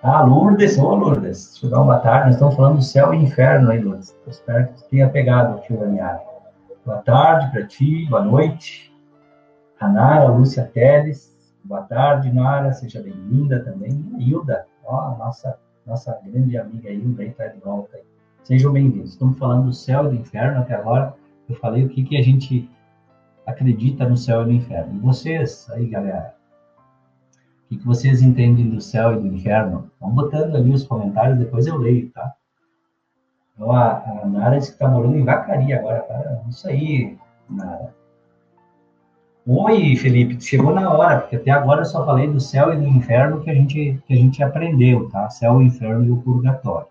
[0.00, 2.26] Ah, Lourdes, ô Lourdes, deixa eu dar uma boa tarde.
[2.26, 4.16] Nós estamos falando do céu e inferno aí, Lourdes.
[4.24, 6.20] Eu espero que tenha pegado o fio da meada.
[6.86, 8.94] Boa tarde para ti, boa noite.
[9.80, 14.04] A Nara, Lúcia Teles, boa tarde, Nara, seja bem-vinda também.
[14.18, 17.96] Hilda, ó, nossa nossa grande amiga Hilda aí está de volta.
[17.96, 18.02] Aí.
[18.44, 19.12] Sejam bem-vindos.
[19.12, 21.14] Estamos falando do céu e do inferno até agora.
[21.48, 22.70] Eu falei o que, que a gente
[23.48, 24.94] acredita no céu e no inferno.
[24.94, 26.34] E vocês aí, galera,
[27.64, 29.90] O que, vocês entendem do céu e do inferno?
[30.00, 32.34] Vão botando ali os comentários, depois eu leio, tá?
[33.54, 36.42] Então, a, a Nara disse que está morando em Vacaria agora, cara.
[36.48, 37.16] Isso aí,
[37.48, 37.94] Nara.
[39.46, 42.86] Oi, Felipe, chegou na hora, porque até agora eu só falei do céu e do
[42.86, 45.28] inferno que a gente, que a gente aprendeu, tá?
[45.30, 46.88] Céu, inferno e o purgatório.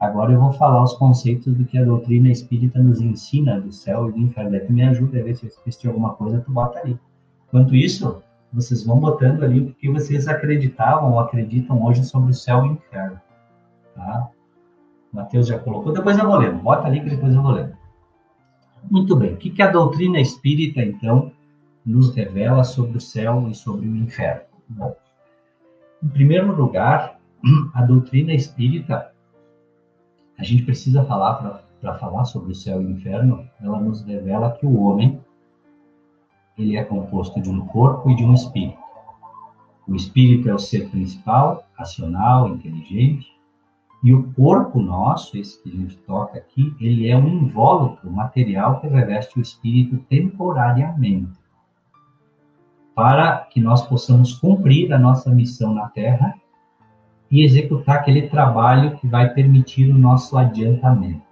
[0.00, 4.08] Agora eu vou falar os conceitos do que a doutrina espírita nos ensina do céu
[4.08, 4.52] e do inferno.
[4.52, 6.98] Daí me ajuda a ver se eu esqueci alguma coisa, tu bota ali.
[7.48, 12.34] Enquanto isso, vocês vão botando ali o que vocês acreditavam ou acreditam hoje sobre o
[12.34, 13.20] céu e o inferno.
[13.94, 14.30] Tá?
[15.12, 16.52] Mateus já colocou, depois eu vou ler.
[16.52, 17.76] Bota ali que depois eu vou ler.
[18.90, 19.34] Muito bem.
[19.34, 21.30] O que a doutrina espírita, então,
[21.84, 24.42] nos revela sobre o céu e sobre o inferno?
[24.66, 24.96] Bom,
[26.02, 27.18] em primeiro lugar,
[27.74, 29.12] a doutrina espírita,
[30.40, 34.52] a gente precisa falar para falar sobre o céu e o inferno, ela nos revela
[34.52, 35.20] que o homem
[36.56, 38.78] ele é composto de um corpo e de um espírito.
[39.86, 43.30] O espírito é o ser principal, racional, inteligente,
[44.02, 48.80] e o corpo nosso, esse que a gente toca aqui, ele é um invólucro material
[48.80, 51.38] que reveste o espírito temporariamente,
[52.94, 56.34] para que nós possamos cumprir a nossa missão na Terra
[57.30, 61.30] e executar aquele trabalho que vai permitir o nosso adiantamento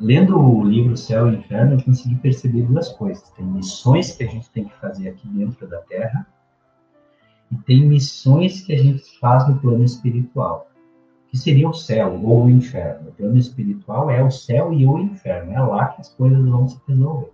[0.00, 3.28] lendo o livro Céu e Inferno, eu consegui perceber duas coisas.
[3.30, 6.26] Tem missões que a gente tem que fazer aqui dentro da Terra
[7.52, 10.68] e tem missões que a gente faz no plano espiritual,
[11.28, 13.10] que seria o céu ou o inferno.
[13.10, 16.66] O plano espiritual é o céu e o inferno, é lá que as coisas vão
[16.66, 17.32] se resolver.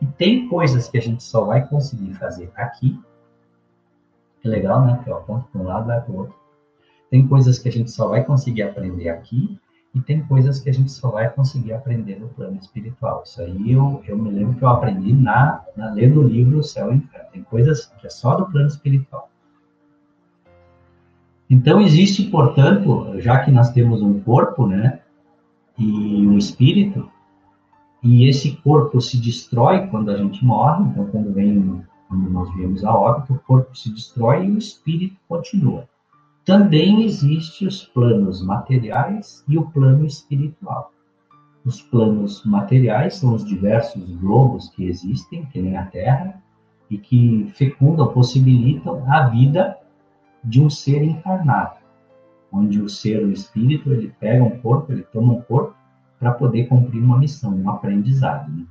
[0.00, 3.00] E tem coisas que a gente só vai conseguir fazer aqui.
[4.44, 5.00] É legal, né?
[5.02, 6.37] Que eu aponto para um lado, vai para o outro.
[7.10, 9.58] Tem coisas que a gente só vai conseguir aprender aqui
[9.94, 13.22] e tem coisas que a gente só vai conseguir aprender no plano espiritual.
[13.24, 16.92] Isso aí eu, eu me lembro que eu aprendi na, na lendo o livro Céu
[16.92, 17.28] e Inferno.
[17.32, 19.30] Tem coisas que é só do plano espiritual.
[21.48, 25.00] Então existe, portanto, já que nós temos um corpo, né,
[25.78, 27.10] e um espírito,
[28.02, 32.84] e esse corpo se destrói quando a gente morre, então quando vem quando nós viemos
[32.84, 35.86] a óbito, o corpo se destrói e o espírito continua
[36.48, 40.94] também existem os planos materiais e o plano espiritual.
[41.62, 46.42] Os planos materiais são os diversos globos que existem, que nem a Terra,
[46.88, 49.76] e que fecundam, possibilitam a vida
[50.42, 51.80] de um ser encarnado,
[52.50, 55.76] onde o ser, o espírito, ele pega um corpo, ele toma um corpo
[56.18, 58.50] para poder cumprir uma missão, um aprendizado.
[58.50, 58.64] Né?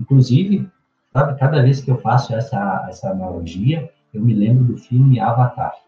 [0.00, 0.68] Inclusive,
[1.12, 5.81] sabe, cada vez que eu faço essa, essa analogia, eu me lembro do filme Avatar.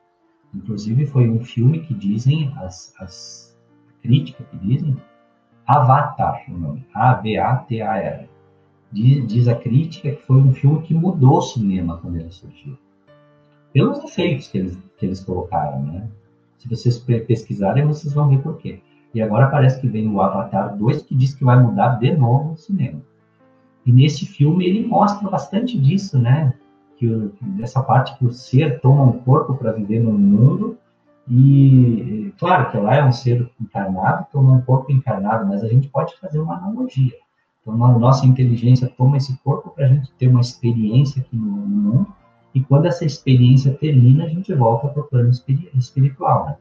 [0.54, 3.56] Inclusive foi um filme que dizem, as, as
[4.02, 4.96] críticas que dizem,
[5.66, 8.28] Avatar, o nome, A-V-A-T-A-R.
[8.92, 12.78] Diz, diz a crítica que foi um filme que mudou o cinema quando ele surgiu.
[13.72, 16.08] Pelos efeitos que eles, que eles colocaram, né?
[16.58, 18.80] Se vocês pesquisarem, vocês vão ver por quê.
[19.12, 22.52] E agora parece que vem o Avatar 2 que diz que vai mudar de novo
[22.52, 23.00] o cinema.
[23.84, 26.54] E nesse filme ele mostra bastante disso, né?
[26.96, 30.78] Que dessa parte que o ser toma um corpo para viver no mundo
[31.28, 35.88] e claro que lá é um ser encarnado toma um corpo encarnado mas a gente
[35.88, 37.14] pode fazer uma analogia
[37.62, 42.06] então nossa inteligência toma esse corpo para a gente ter uma experiência aqui no, mundo
[42.54, 45.30] e quando essa experiência termina a gente volta para o plano
[45.74, 46.56] espiritual né?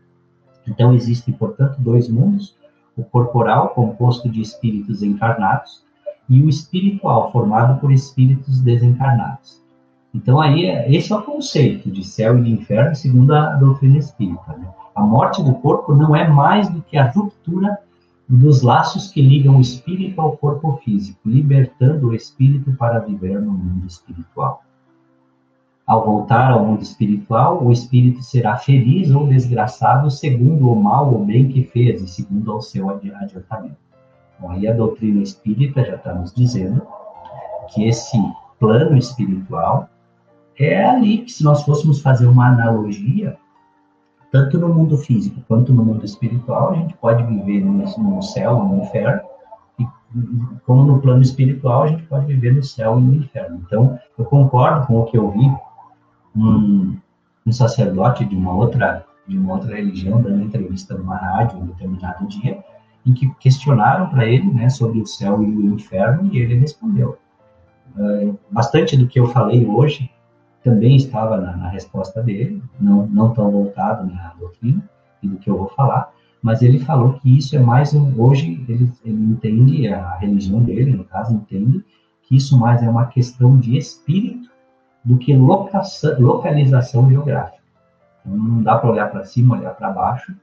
[0.67, 2.55] então existem portanto dois mundos
[2.95, 5.83] o corporal composto de espíritos encarnados
[6.29, 9.62] e o espiritual formado por espíritos desencarnados
[10.13, 14.55] então aí esse é o conceito de céu e de inferno segundo a doutrina espírita.
[14.57, 14.67] Né?
[14.95, 17.79] A morte do corpo não é mais do que a ruptura
[18.29, 23.51] dos laços que ligam o espírito ao corpo físico, libertando o espírito para viver no
[23.51, 24.63] mundo espiritual.
[25.85, 31.25] Ao voltar ao mundo espiritual, o espírito será feliz ou desgraçado segundo o mal ou
[31.25, 33.75] bem que fez e segundo o seu adiantamento.
[34.37, 36.81] Então, aí a doutrina espírita já está nos dizendo
[37.73, 38.17] que esse
[38.59, 39.89] plano espiritual
[40.57, 43.37] é ali que, se nós fôssemos fazer uma analogia,
[44.31, 48.83] tanto no mundo físico quanto no mundo espiritual, a gente pode viver no, céu, no
[48.83, 49.21] inferno,
[49.79, 49.85] e
[50.65, 53.61] como no plano espiritual, a gente pode viver no céu e no inferno.
[53.65, 55.51] Então, eu concordo com o que eu vi
[56.35, 56.97] um,
[57.45, 62.27] um sacerdote de uma outra de uma outra religião dando entrevista numa rádio um determinado
[62.27, 62.63] dia,
[63.05, 67.17] em que questionaram para ele né, sobre o céu e o inferno, e ele respondeu.
[67.95, 70.09] Uh, bastante do que eu falei hoje
[70.63, 74.81] também estava na, na, resposta dele, não, não tão voltado na doutrina
[75.21, 76.11] e do que eu vou falar,
[76.41, 80.93] mas ele falou que isso é mais um, hoje ele, ele entende, a religião dele,
[80.93, 81.83] no caso, entende
[82.23, 84.49] que isso mais é uma questão de espírito
[85.03, 87.63] do que locação, localização geográfica.
[88.21, 90.35] Então, não dá para olhar para cima, olhar para baixo.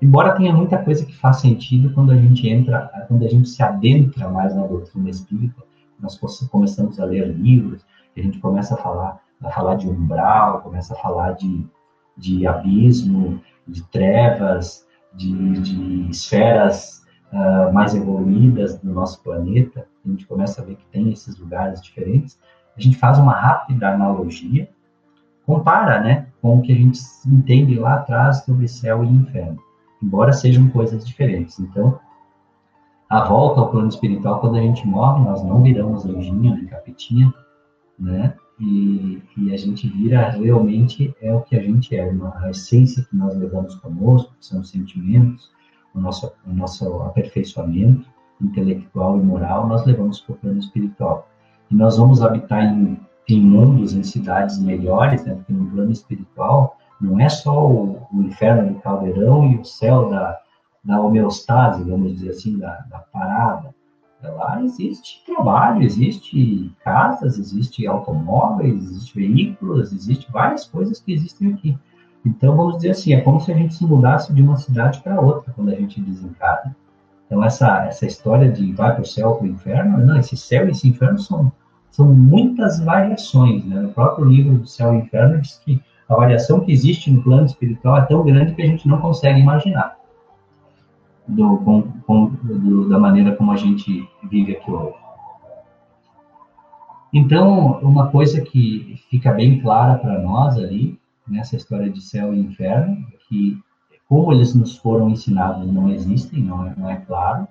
[0.00, 3.62] Embora tenha muita coisa que faz sentido quando a gente entra, quando a gente se
[3.62, 5.62] adentra mais na doutrina espírita,
[6.00, 6.18] nós
[6.50, 7.84] começamos a ler livros,
[8.16, 11.66] a gente começa a falar, a falar de umbral, começa a falar de,
[12.16, 20.26] de abismo, de trevas, de, de esferas uh, mais evoluídas do nosso planeta, a gente
[20.26, 22.38] começa a ver que tem esses lugares diferentes,
[22.76, 24.68] a gente faz uma rápida analogia,
[25.44, 29.58] compara, né, com o que a gente entende lá atrás sobre céu e inferno,
[30.02, 31.58] embora sejam coisas diferentes.
[31.58, 31.98] Então,
[33.08, 37.32] a volta ao plano espiritual, quando a gente morre, nós não viramos anjinho nem capetinha,
[37.98, 38.34] né?
[38.60, 43.04] E, e, a gente vira realmente é o que a gente é, uma, a essência
[43.08, 45.50] que nós levamos conosco, que são os sentimentos,
[45.94, 48.08] o nosso, o nosso aperfeiçoamento
[48.40, 51.28] intelectual e moral, nós levamos para o plano espiritual.
[51.70, 52.98] E nós vamos habitar em,
[53.28, 55.34] em mundos, em cidades melhores, né?
[55.34, 60.08] porque no plano espiritual não é só o, o inferno do caldeirão e o céu
[60.10, 60.38] da,
[60.82, 63.74] da homeostase, vamos dizer assim, da, da parada.
[64.22, 71.78] Lá existe trabalho, existe casas, existe automóveis, existe veículos, existe várias coisas que existem aqui.
[72.26, 75.20] Então, vamos dizer assim, é como se a gente se mudasse de uma cidade para
[75.20, 76.76] outra quando a gente desencarna.
[77.26, 80.66] Então, essa, essa história de vai para o céu, para o inferno, não, esse céu
[80.66, 81.52] e esse inferno são,
[81.90, 83.64] são muitas variações.
[83.64, 83.80] Né?
[83.80, 87.46] No próprio livro do Céu e Inferno diz que a variação que existe no plano
[87.46, 89.97] espiritual é tão grande que a gente não consegue imaginar
[91.28, 94.96] do, com, com, do, da maneira como a gente vive aqui hoje.
[97.12, 102.40] Então, uma coisa que fica bem clara para nós ali, nessa história de céu e
[102.40, 103.58] inferno, é que
[104.08, 107.46] como eles nos foram ensinados não existem, não é, não é claro,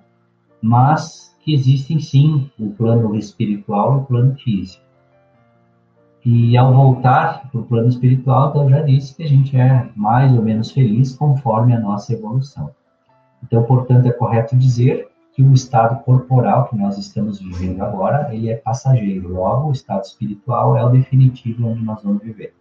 [0.60, 4.82] mas que existem sim o plano espiritual e o plano físico.
[6.24, 9.88] E ao voltar para o plano espiritual, então, eu já disse que a gente é
[9.94, 12.70] mais ou menos feliz conforme a nossa evolução.
[13.42, 18.50] Então, portanto, é correto dizer que o estado corporal que nós estamos vivendo agora, ele
[18.50, 19.32] é passageiro.
[19.32, 22.54] Logo, o estado espiritual é o definitivo onde nós vamos viver.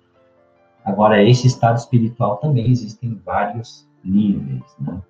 [0.86, 4.64] Agora, esse estado espiritual também existem vários níveis.
[4.80, 5.02] Né?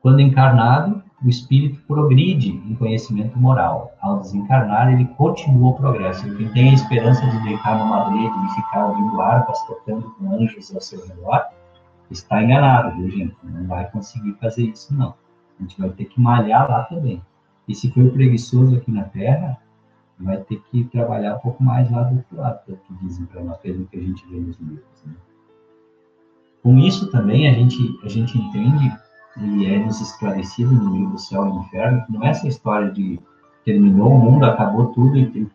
[0.00, 3.92] Quando encarnado, o espírito progride em conhecimento moral.
[4.00, 6.34] Ao desencarnar, ele continua o progresso.
[6.36, 10.74] Quem tem a esperança de deitar numa rede e ficar ouvindo harpas tocando com anjos
[10.74, 11.44] ao seu redor,
[12.12, 13.36] está enganado, viu, gente?
[13.42, 15.14] Não vai conseguir fazer isso, não.
[15.58, 17.22] A gente vai ter que malhar lá também.
[17.68, 19.58] E se for preguiçoso aqui na Terra,
[20.18, 23.42] vai ter que trabalhar um pouco mais lá do outro lado, pelo que dizem para
[23.42, 25.04] nós, pelo que a gente vê nos livros.
[25.04, 25.14] Né?
[26.62, 28.96] Com isso também a gente, a gente entende
[29.38, 33.18] e é nos esclarecido no livro Céu e Inferno que não é essa história de
[33.64, 35.48] terminou o mundo, acabou tudo e, e,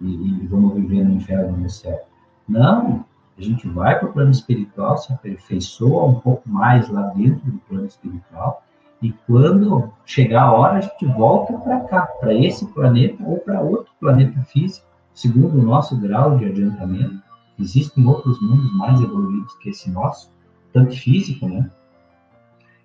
[0.00, 2.04] e, e vamos viver no inferno no céu.
[2.48, 3.04] Não,
[3.40, 7.58] a gente vai para o plano espiritual, se aperfeiçoa um pouco mais lá dentro do
[7.60, 8.62] plano espiritual,
[9.02, 13.60] e quando chegar a hora, a gente volta para cá, para esse planeta ou para
[13.62, 17.18] outro planeta físico, segundo o nosso grau de adiantamento.
[17.58, 20.30] Existem outros mundos mais evoluídos que esse nosso,
[20.72, 21.70] tanto físico, né?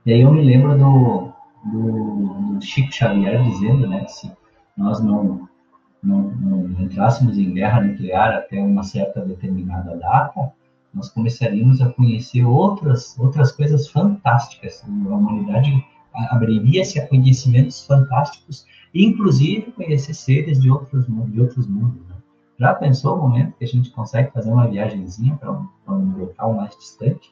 [0.05, 1.33] E aí eu me lembro do,
[1.65, 4.31] do, do Chico Xavier dizendo, né, que se
[4.77, 5.49] nós não
[6.05, 10.51] não, não entrássemos em guerra nuclear até uma certa determinada data,
[10.93, 14.83] nós começaríamos a conhecer outras, outras coisas fantásticas.
[14.83, 15.83] A humanidade
[16.29, 22.01] abriria-se a conhecimentos fantásticos, inclusive conhecer seres de outros, de outros mundos.
[22.07, 22.15] Né?
[22.57, 26.53] Já pensou o momento que a gente consegue fazer uma viagemzinha para um, um local
[26.53, 27.29] mais distante?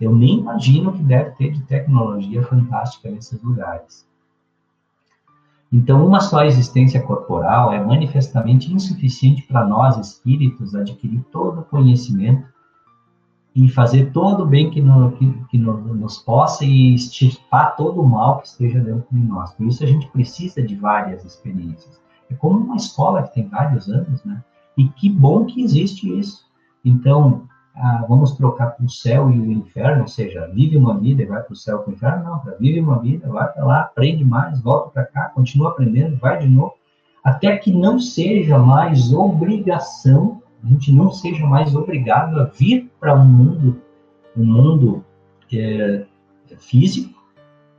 [0.00, 4.06] Eu nem imagino que deve ter de tecnologia fantástica nesses lugares.
[5.72, 12.46] Então, uma só existência corporal é manifestamente insuficiente para nós espíritos adquirir todo o conhecimento
[13.54, 18.02] e fazer todo o bem que, no, que, que no, nos possa e extirpar todo
[18.02, 19.52] o mal que esteja dentro de nós.
[19.52, 21.98] Por isso a gente precisa de várias experiências.
[22.30, 24.42] É como uma escola que tem vários anos, né?
[24.76, 26.44] E que bom que existe isso.
[26.84, 31.22] Então, ah, vamos trocar para o céu e o inferno, ou seja, vive uma vida
[31.22, 33.50] e vai para o céu e para o inferno, não, para vive uma vida, vai
[33.50, 36.74] para lá, aprende mais, volta para cá, continua aprendendo, vai de novo,
[37.24, 43.14] até que não seja mais obrigação, a gente não seja mais obrigado a vir para
[43.14, 43.80] um mundo,
[44.36, 45.04] um mundo
[45.52, 46.04] é,
[46.58, 47.22] físico,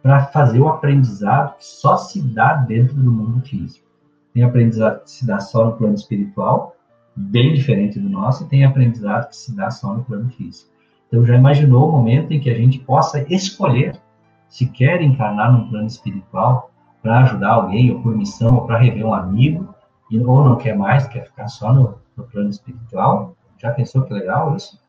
[0.02, 3.86] para fazer o aprendizado que só se dá dentro do mundo físico.
[4.34, 6.76] Tem aprendizado que se dá só no plano espiritual,
[7.16, 10.72] bem diferente do nosso e tem aprendizado que se dá só no plano físico.
[11.08, 14.00] Então, já imaginou o momento em que a gente possa escolher
[14.48, 19.06] se quer encarnar num plano espiritual para ajudar alguém, ou por missão, ou para rever
[19.06, 19.76] um amigo,
[20.12, 23.36] ou não quer mais, quer ficar só no, no plano espiritual?
[23.58, 24.80] Já pensou que legal isso?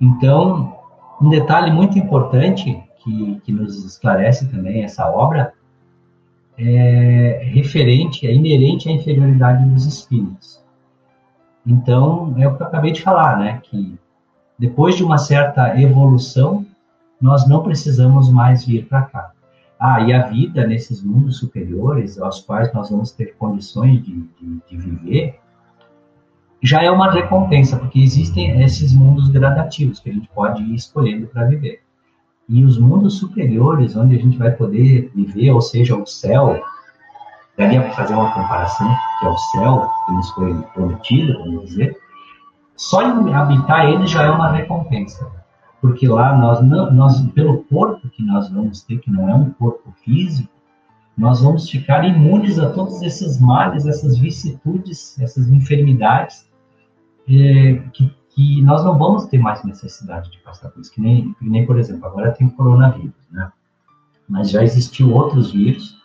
[0.00, 0.78] Então,
[1.20, 5.52] um detalhe muito importante que, que nos esclarece também essa obra
[6.58, 10.62] é referente, é inerente à inferioridade dos espíritos.
[11.66, 13.60] Então, é o que eu acabei de falar, né?
[13.62, 13.98] Que
[14.58, 16.66] depois de uma certa evolução,
[17.20, 19.30] nós não precisamos mais vir para cá.
[19.78, 24.60] Ah, e a vida nesses mundos superiores, aos quais nós vamos ter condições de, de,
[24.68, 25.38] de viver,
[26.60, 31.28] já é uma recompensa, porque existem esses mundos gradativos que a gente pode ir escolhendo
[31.28, 31.82] para viver.
[32.48, 36.62] E os mundos superiores, onde a gente vai poder viver, ou seja, o céu,
[37.56, 38.88] daria para fazer uma comparação,
[39.20, 41.96] que é o céu que nos foi prometido, vamos dizer,
[42.76, 45.30] só em habitar ele já é uma recompensa.
[45.80, 46.60] Porque lá nós,
[46.92, 50.48] nós, pelo corpo que nós vamos ter, que não é um corpo físico,
[51.16, 56.48] nós vamos ficar imunes a todos esses males, essas vicissitudes, essas enfermidades,
[57.28, 60.92] é, que, que, nós não vamos ter mais necessidade de passar por isso.
[60.92, 63.50] Que nem, que nem, por exemplo, agora tem o coronavírus, né?
[64.28, 66.00] Mas já existiu outros vírus.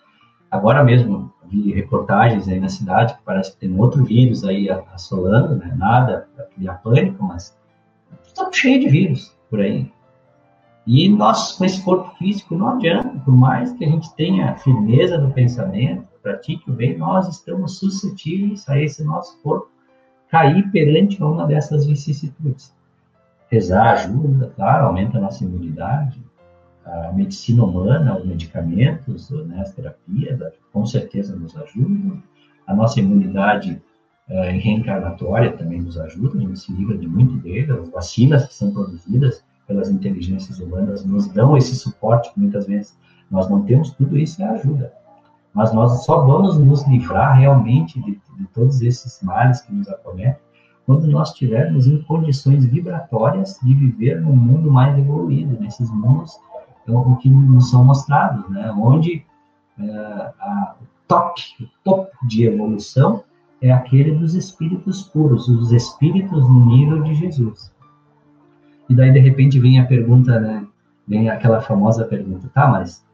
[0.50, 5.56] Agora mesmo vi reportagens aí na cidade que parece que tem outro vírus aí assolando,
[5.58, 5.76] né?
[5.78, 7.56] Nada para criar pânico, mas
[8.26, 9.92] está cheio de vírus por aí.
[10.88, 15.20] E nós, com esse corpo físico, não adianta, por mais que a gente tenha firmeza
[15.20, 19.70] no pensamento, pratique o bem, nós estamos suscetíveis a esse nosso corpo
[20.34, 22.74] cair perante uma dessas vicissitudes.
[23.52, 26.20] Rezar ajuda, claro, aumenta a nossa imunidade.
[26.84, 30.40] A medicina humana, os medicamentos, né, as terapias,
[30.72, 32.22] com certeza nos ajudam.
[32.66, 33.80] A nossa imunidade
[34.28, 37.72] uh, reencarnatória também nos ajuda, a gente se livra de muito dele.
[37.72, 42.98] As vacinas que são produzidas pelas inteligências humanas nos dão esse suporte que muitas vezes
[43.30, 44.92] nós não temos, tudo isso é ajuda.
[45.54, 50.41] Mas nós só vamos nos livrar realmente de, de todos esses males que nos acometem
[50.86, 56.38] quando nós estivermos em condições vibratórias de viver num mundo mais evoluído, nesses mundos
[56.88, 58.72] o que nos são mostrados, né?
[58.78, 59.26] onde
[59.80, 63.24] é, a, o top, o topo de evolução
[63.62, 67.72] é aquele dos espíritos puros, os espíritos no nível de Jesus.
[68.89, 70.68] E daí, de repente, vem a pergunta, né?
[71.08, 73.06] Vem aquela famosa pergunta, tá, mas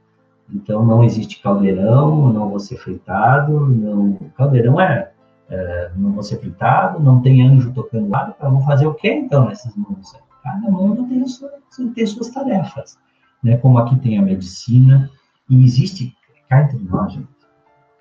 [0.53, 4.13] então não existe caldeirão, não vou ser fritado, não...
[4.35, 5.11] caldeirão é,
[5.49, 9.09] é não vou ser fritado, não tem anjo tocando lá, eu vou fazer o que
[9.09, 10.13] então nesses mundos?
[10.43, 11.51] Cada mundo tem, sua,
[11.93, 12.97] tem suas tarefas,
[13.43, 13.57] né?
[13.57, 15.09] Como aqui tem a medicina,
[15.49, 16.15] e existe,
[16.47, 17.27] cá entre nós, gente,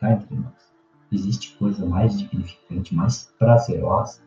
[0.01, 0.73] cá entre nós,
[1.11, 4.21] existe coisa mais dignificante, mais prazerosa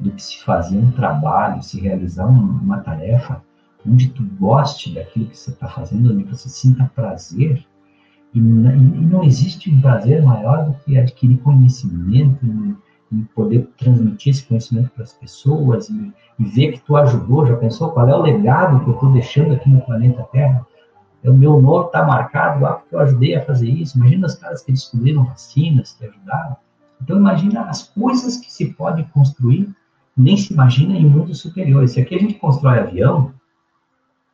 [0.00, 3.42] do que se fazer um trabalho, se realizar uma tarefa
[3.86, 7.64] onde tu goste daquilo que você está fazendo, onde você sinta prazer.
[8.34, 12.44] E, não existe um prazer maior do que adquirir conhecimento
[13.10, 17.46] e, poder transmitir esse conhecimento para as pessoas e, e, ver que tu ajudou.
[17.46, 20.66] Já pensou qual é o legado que eu estou deixando aqui no planeta Terra?
[21.22, 23.98] É, o meu nome está marcado lá porque eu ajudei a fazer isso.
[23.98, 26.56] Imagina os caras que descobriram vacinas, que ajudaram.
[27.02, 29.68] Então imagina as coisas que se pode construir
[30.16, 31.92] nem se imagina em mundos superiores.
[31.92, 33.32] Se aqui a gente constrói avião,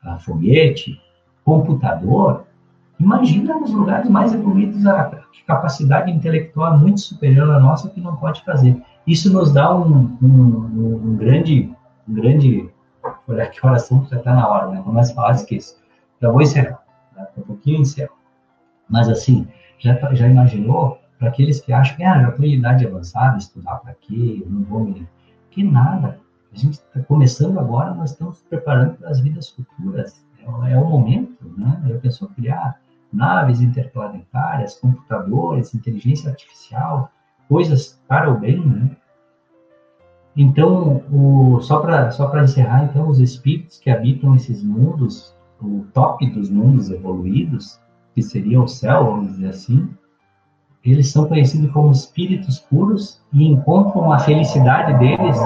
[0.03, 1.01] a foguete,
[1.45, 2.45] computador,
[2.99, 5.11] imagina nos lugares mais evoluídos a
[5.47, 8.81] capacidade intelectual muito superior à nossa que não pode fazer.
[9.07, 11.75] Isso nos dá um, um, um grande,
[12.07, 12.69] um grande,
[13.27, 14.83] olha que oração já está na hora, né?
[14.85, 15.79] Vamos falar, esqueço.
[16.21, 16.83] Já vou encerrar,
[17.17, 18.13] daqui a pouquinho encerro.
[18.89, 22.87] Mas assim, já, já imaginou para aqueles que acham que ah, já estou em idade
[22.87, 24.45] avançada, estudar para quê?
[24.47, 25.09] Não vou me
[25.51, 26.21] que nada.
[26.53, 30.25] A gente está começando agora, nós estamos preparando para as vidas futuras.
[30.39, 31.83] É, é o momento, né?
[31.95, 32.81] A pessoa criar
[33.13, 37.11] naves interplanetárias, computadores, inteligência artificial,
[37.49, 38.91] coisas para o bem, né?
[40.37, 46.29] Então, o, só para só encerrar, então, os espíritos que habitam esses mundos, o top
[46.31, 47.81] dos mundos evoluídos,
[48.15, 49.91] que seria o céu, vamos dizer assim,
[50.85, 55.37] eles são conhecidos como espíritos puros e encontram a felicidade deles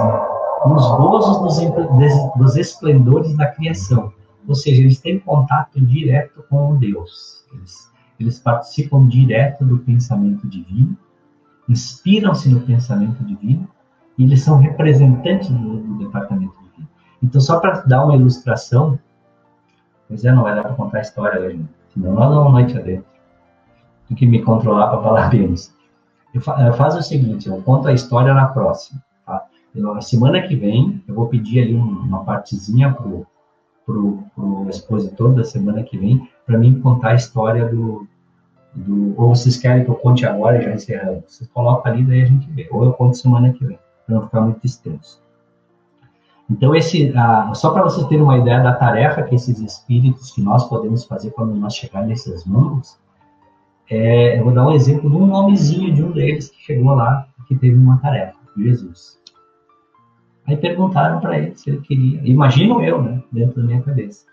[0.69, 4.13] nos gozos dos, dos esplendores da criação.
[4.47, 7.45] Ou seja, eles têm contato direto com Deus.
[7.53, 10.97] Eles, eles participam direto do pensamento divino,
[11.69, 13.69] inspiram-se no pensamento divino
[14.19, 16.89] e eles são representantes do, do departamento divino.
[17.23, 18.99] Então, só para dar uma ilustração,
[20.09, 23.13] pois é, não vai dar para contar a história hoje, senão nós damos noite adentro
[24.09, 25.73] do que me controlar para falar menos.
[26.35, 29.03] Eu, eu faço o seguinte, eu conto a história na próxima.
[29.73, 29.79] Tá?
[29.79, 33.27] Eu, semana que vem, eu vou pedir ali uma partezinha pro,
[33.85, 38.07] pro, pro expositor da semana que vem para mim contar a história do,
[38.75, 39.14] do...
[39.20, 41.25] Ou vocês querem que eu conte agora e já encerramos?
[41.29, 42.68] Vocês colocam ali, daí a gente vê.
[42.70, 43.79] Ou eu conto semana que vem.
[44.07, 45.23] para não ficar muito extenso.
[46.51, 50.43] Então, esse, ah, só para vocês terem uma ideia da tarefa que esses espíritos que
[50.43, 52.99] nós podemos fazer quando nós chegar nesses mundos,
[53.89, 57.27] é, eu vou dar um exemplo de um nomezinho de um deles que chegou lá,
[57.47, 59.22] que teve uma tarefa, Jesus.
[60.47, 64.24] Aí perguntaram para ele se ele queria, imagino eu, né, dentro da minha cabeça,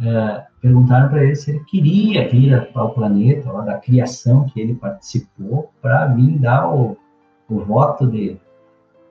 [0.00, 4.74] é, perguntaram para ele se ele queria vir ao planeta, lá da criação que ele
[4.74, 6.96] participou, para vir dar o,
[7.48, 8.38] o voto de,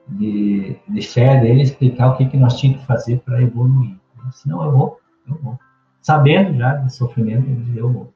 [0.07, 3.91] de, de fé dele, explicar o que, que nós tínhamos que fazer para evoluir.
[4.17, 5.59] Ele disse, não, eu vou, eu vou.
[6.01, 8.13] Sabendo já do sofrimento, eu vou.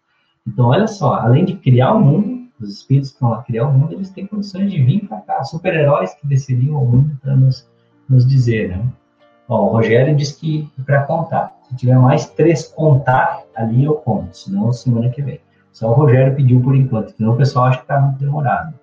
[0.47, 3.93] Então, olha só, além de criar o mundo, os espíritos que vão criar o mundo,
[3.93, 7.69] eles têm condições de vir para cá, super-heróis que desceriam o mundo para nos,
[8.13, 8.85] nos dizer, né?
[9.47, 11.55] Ó, o Rogério disse que para contar.
[11.67, 15.39] Se tiver mais três contar, ali eu conto, senão semana que vem.
[15.71, 18.73] Só o Rogério pediu por enquanto, senão o pessoal acha que está muito demorado.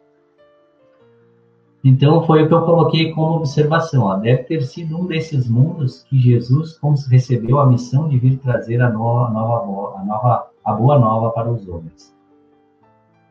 [1.82, 4.04] Então foi o que eu coloquei como observação.
[4.04, 4.16] Ó.
[4.16, 6.78] Deve ter sido um desses mundos que Jesus
[7.08, 11.30] recebeu a missão de vir trazer a nova, a nova, a nova a boa nova
[11.30, 12.14] para os homens.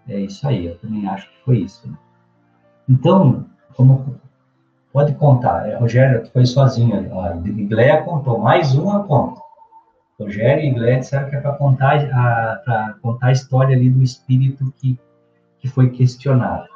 [0.08, 1.88] É isso aí, eu também acho que foi isso.
[1.88, 1.96] Né?
[2.88, 3.46] Então,
[3.76, 4.16] como
[4.92, 9.42] pode contar, é, Rogério foi sozinho, a Igleia contou, mais uma conta.
[10.20, 14.74] Rogério e Igleia disseram que é para contar a, contar a história ali do espírito
[14.78, 15.00] que,
[15.60, 16.68] que foi questionado.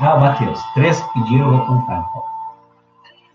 [0.00, 2.06] Ah, Matheus, três pediram, eu vou contar.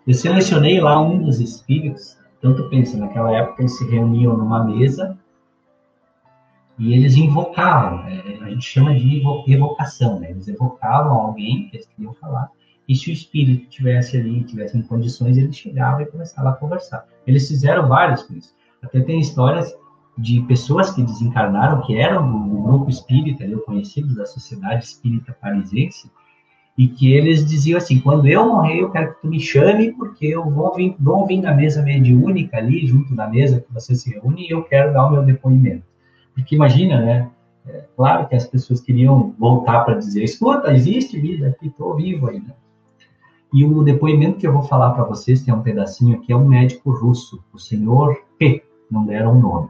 [0.05, 5.17] Eu selecionei lá um dos espíritos, tanto pensa, naquela época eles se reuniam numa mesa
[6.77, 8.21] e eles invocavam, né?
[8.41, 10.29] a gente chama de evocação, né?
[10.29, 12.49] eles evocavam alguém que eles queriam falar,
[12.87, 17.05] e se o espírito tivesse ali, tivesse em condições, ele chegava e começava a conversar.
[17.25, 18.55] Eles fizeram vários com isso.
[18.81, 19.75] Até tem histórias
[20.17, 26.09] de pessoas que desencarnaram, que eram do, grupo espírita, eu conhecidos da Sociedade Espírita Parisense,
[26.77, 30.27] e que eles diziam assim: quando eu morrer, eu quero que tu me chame, porque
[30.27, 34.09] eu vou vir, vou vir na mesa mediúnica ali, junto na mesa que você se
[34.09, 35.83] reúne, e eu quero dar o meu depoimento.
[36.33, 37.29] Porque imagina, né?
[37.65, 42.29] É, claro que as pessoas queriam voltar para dizer: escuta, existe vida aqui, estou vivo
[42.29, 42.55] ainda.
[43.53, 46.47] E o depoimento que eu vou falar para vocês, tem um pedacinho aqui, é um
[46.47, 49.69] médico russo, o senhor P, não deram um nome.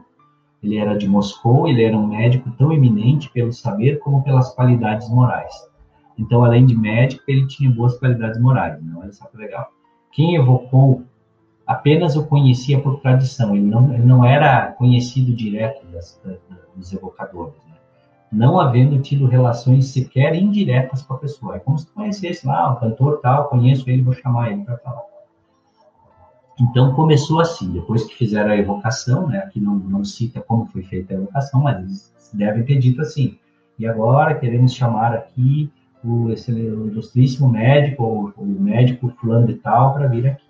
[0.62, 5.08] Ele era de Moscou, ele era um médico tão eminente pelo saber como pelas qualidades
[5.08, 5.54] morais.
[6.18, 8.82] Então, além de médico, ele tinha boas qualidades morais.
[8.82, 9.70] Não, olha só que legal.
[10.10, 11.04] Quem evocou
[11.64, 16.20] apenas o conhecia por tradição, ele não, ele não era conhecido direto das,
[16.74, 17.76] dos evocadores, né?
[18.30, 21.56] Não havendo tido relações sequer indiretas com a pessoa.
[21.56, 24.78] É como se tu conhecesse lá, o cantor tal, conheço ele, vou chamar ele para
[24.78, 25.02] falar.
[26.60, 30.82] Então começou assim, depois que fizeram a evocação, né, aqui não, não cita como foi
[30.82, 33.38] feita a evocação, mas eles devem ter dito assim,
[33.78, 35.70] e agora queremos chamar aqui
[36.04, 40.44] o, esse, o ilustríssimo médico, ou o médico fulano de tal, para vir aqui.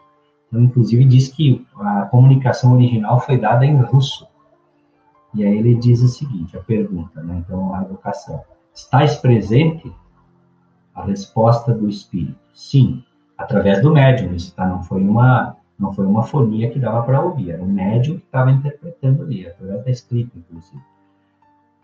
[0.49, 4.27] Então, inclusive, diz que a comunicação original foi dada em russo.
[5.35, 7.43] E aí ele diz o seguinte, a pergunta, né?
[7.45, 8.43] então a evocação.
[8.75, 9.93] Estás presente?
[10.95, 13.05] A resposta do espírito, sim,
[13.37, 14.67] através do médium, isso tá?
[14.67, 18.25] não foi uma não foi uma fonia que dava para ouvir, era o médium que
[18.25, 20.83] estava interpretando ali, através da escrita, inclusive.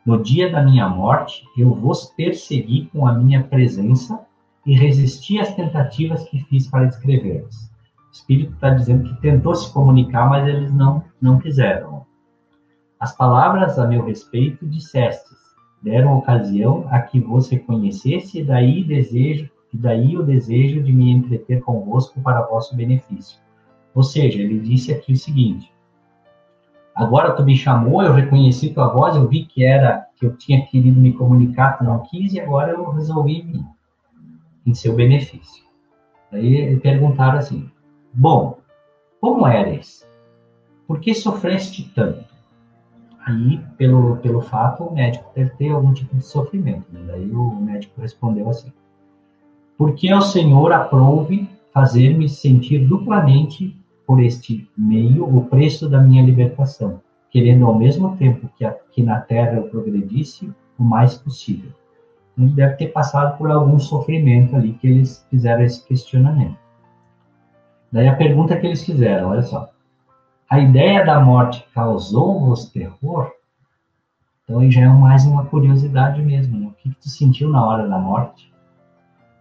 [0.04, 4.20] No dia da minha morte, eu vos persegui com a minha presença
[4.66, 7.70] e resisti às tentativas que fiz para descrevê-los.
[8.08, 12.04] O Espírito está dizendo que tentou se comunicar, mas eles não, não quiseram.
[13.04, 15.36] As palavras a meu respeito dissestes,
[15.82, 21.10] deram ocasião a que vos reconhecesse, e daí desejo, e daí o desejo de me
[21.10, 23.38] entreter convosco para vosso benefício.
[23.94, 25.70] Ou seja, ele disse aqui o seguinte:
[26.94, 30.64] Agora tu me chamou, eu reconheci tua voz, eu vi que era que eu tinha
[30.64, 33.62] querido me comunicar, tu não quis, e agora eu resolvi
[34.64, 35.62] em seu benefício.
[36.32, 37.70] Aí perguntaram assim:
[38.14, 38.60] Bom,
[39.20, 40.08] como eres?
[40.86, 42.33] Por que sofreste tanto?
[43.26, 46.84] Aí, pelo, pelo fato, o médico deve ter algum tipo de sofrimento.
[46.92, 47.00] Né?
[47.06, 48.70] Daí o médico respondeu assim:
[49.78, 57.00] Porque o Senhor aprove fazer-me sentir duplamente por este meio o preço da minha libertação,
[57.30, 61.70] querendo ao mesmo tempo que aqui na terra eu progredisse o mais possível.
[62.36, 66.58] Ele deve ter passado por algum sofrimento ali que eles fizeram esse questionamento.
[67.90, 69.70] Daí a pergunta que eles fizeram, olha só.
[70.54, 73.32] A ideia da morte causou-vos terror?
[74.44, 76.56] Então aí já é mais uma curiosidade mesmo.
[76.56, 76.66] Né?
[76.68, 78.54] O que, que tu sentiu na hora da morte?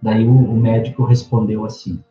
[0.02, 2.04] Daí o, o médico respondeu assim: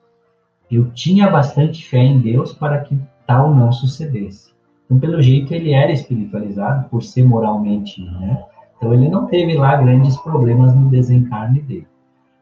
[0.70, 2.96] Eu tinha bastante fé em Deus para que
[3.26, 4.52] tal não sucedesse.
[4.84, 8.40] Então, pelo jeito, ele era espiritualizado por ser moralmente, né?
[8.76, 11.88] Então, ele não teve lá grandes problemas no desencarne dele.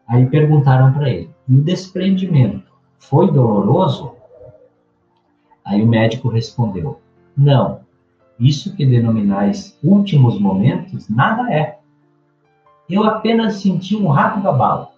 [0.06, 4.19] Aí perguntaram para ele: e o desprendimento foi doloroso?
[5.64, 7.00] Aí o médico respondeu:
[7.36, 7.80] não,
[8.38, 11.78] isso que denominais últimos momentos, nada é.
[12.88, 14.88] Eu apenas senti um rápido abalo.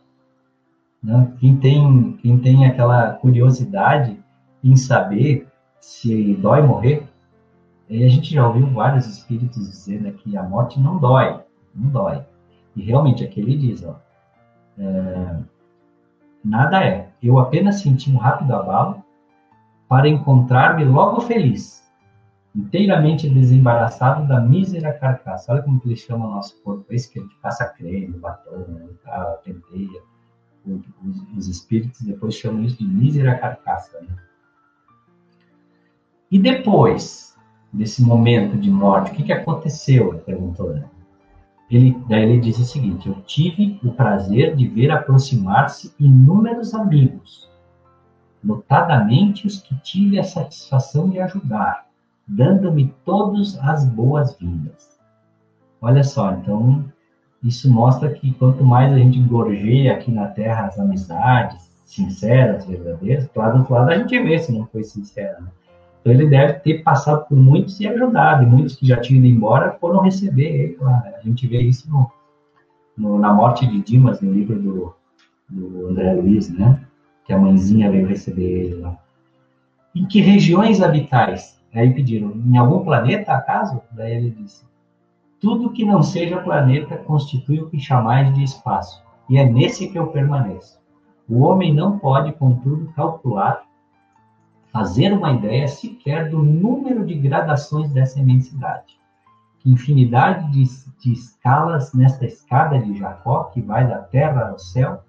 [1.02, 1.32] Né?
[1.38, 4.16] Quem, tem, quem tem aquela curiosidade
[4.62, 5.48] em saber
[5.80, 7.06] se dói morrer,
[7.88, 11.40] e a gente já ouviu vários espíritos dizendo que a morte não dói,
[11.74, 12.22] não dói.
[12.74, 13.96] E realmente aqui ele diz, ó,
[14.78, 15.36] é,
[16.42, 17.10] nada é.
[17.22, 19.04] Eu apenas senti um rápido abalo
[19.92, 21.86] para encontrar-me logo feliz,
[22.56, 25.52] inteiramente desembaraçado da mísera carcaça.
[25.52, 26.86] Olha como que ele chama o nosso corpo.
[26.88, 30.00] É isso que a gente passa creme, batom, né, tá, penteia.
[31.36, 34.00] Os, espíritos depois chamam isso de mísera carcaça.
[34.00, 34.16] Né?
[36.30, 37.36] E depois
[37.70, 40.14] desse momento de morte, o que, que aconteceu?
[40.20, 40.72] Perguntou.
[40.72, 40.88] Né?
[41.70, 47.51] Ele, daí ele diz o seguinte: Eu tive o prazer de ver aproximar-se inúmeros amigos,
[48.42, 51.86] notadamente os que tive a satisfação de ajudar
[52.26, 54.98] dando-me todas as boas-vindas.
[55.80, 56.84] Olha só, então
[57.42, 63.28] isso mostra que quanto mais a gente gorjeia aqui na Terra as amizades sinceras, verdadeiras,
[63.34, 65.40] claro, do outro lado a gente vê se não foi sincera.
[65.40, 65.48] Né?
[66.00, 69.36] Então ele deve ter passado por muitos e ajudado, e muitos que já tinham ido
[69.36, 71.02] embora foram receber ele lá.
[71.16, 72.10] A gente vê isso no,
[72.96, 74.94] no, na morte de Dimas, no livro do,
[75.50, 76.80] do André Luiz, né?
[77.24, 78.96] Que a mãezinha veio receber ele lá.
[79.94, 81.60] Em que regiões habitais?
[81.74, 83.80] Aí pediram, em algum planeta acaso?
[83.92, 84.64] Daí ele disse,
[85.40, 89.98] tudo que não seja planeta constitui o que chamais de espaço, e é nesse que
[89.98, 90.78] eu permaneço.
[91.28, 93.62] O homem não pode, contudo, calcular,
[94.72, 98.98] fazer uma ideia sequer do número de gradações dessa imensidade.
[99.58, 100.64] Que infinidade de,
[101.00, 105.02] de escalas nesta escada de Jacó, que vai da terra ao céu,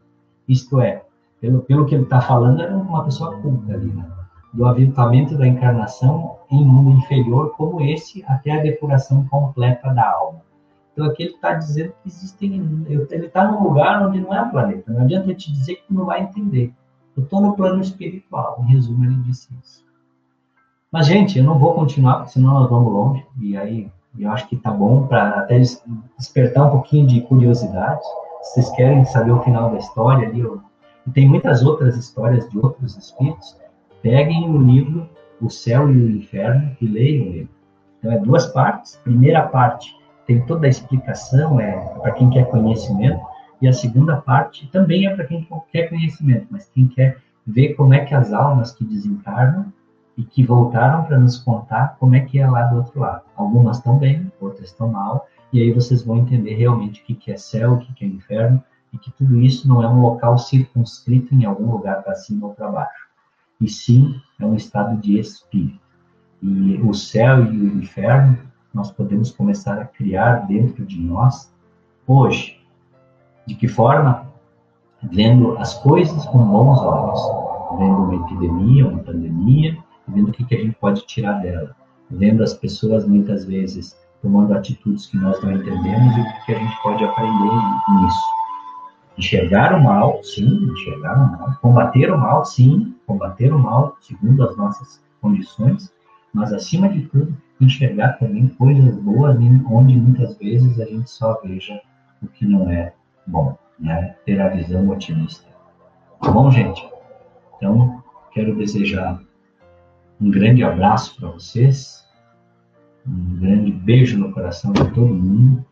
[0.47, 1.03] isto é,
[1.44, 4.10] pelo, pelo que ele está falando, era uma pessoa culta ali, né?
[4.54, 10.39] do aviltamento da encarnação em mundo inferior como esse até a depuração completa da alma.
[10.94, 14.94] Então aqui ele está dizendo que existem, ele está num lugar onde não é planeta.
[14.94, 16.72] Não adianta eu te dizer que tu não vai entender.
[17.18, 18.60] Eu estou no plano espiritual.
[18.62, 19.84] Em resumo, ele disse isso.
[20.89, 23.26] Mas gente, eu não vou continuar, porque senão nós vamos longe.
[23.41, 25.60] E aí eu acho que está bom para até
[26.18, 28.02] despertar um pouquinho de curiosidade.
[28.44, 30.62] Se vocês querem saber o final da história ali, eu...
[31.06, 33.58] e tem muitas outras histórias de outros espíritos
[34.01, 35.10] peguem o livro
[35.41, 37.49] O Céu e o Inferno e leiam ele.
[37.97, 38.99] Então, é duas partes.
[39.04, 39.97] Primeira parte
[40.28, 43.22] tem toda a explicação, é para quem quer conhecimento,
[43.62, 47.93] e a segunda parte também é para quem quer conhecimento, mas quem quer ver como
[47.93, 49.72] é que as almas que desencarnam
[50.18, 53.24] e que voltaram para nos contar como é que é lá do outro lado.
[53.36, 57.38] Algumas estão bem, outras estão mal, e aí vocês vão entender realmente o que é
[57.38, 58.64] céu, o que é inferno,
[58.94, 62.54] e que tudo isso não é um local circunscrito em algum lugar para cima ou
[62.54, 63.04] para baixo
[63.64, 65.80] e sim é um estado de espírito.
[66.41, 68.38] E o céu e o inferno
[68.74, 71.54] nós podemos começar a criar dentro de nós
[72.06, 72.60] hoje.
[73.46, 74.28] De que forma?
[75.02, 79.78] Vendo as coisas com bons olhos, vendo uma epidemia, uma pandemia,
[80.08, 81.76] vendo o que, que a gente pode tirar dela,
[82.10, 86.54] vendo as pessoas muitas vezes tomando atitudes que nós não entendemos e o que, que
[86.54, 87.56] a gente pode aprender
[88.02, 88.43] nisso.
[89.18, 91.57] Enxergar o mal, sim, enxergar o mal.
[91.61, 95.93] Combater o mal, sim, combater o mal segundo as nossas condições,
[96.34, 99.38] mas acima de tudo, enxergar também coisas boas,
[99.70, 101.80] onde muitas vezes a gente só veja
[102.22, 102.93] o que não é
[103.28, 104.16] bom, né?
[104.26, 105.47] Ter a visão otimista.
[106.22, 106.84] Tá bom, gente?
[107.57, 109.22] Então, quero desejar
[110.20, 112.03] um grande abraço para vocês,
[113.05, 115.66] um grande beijo no coração de todo mundo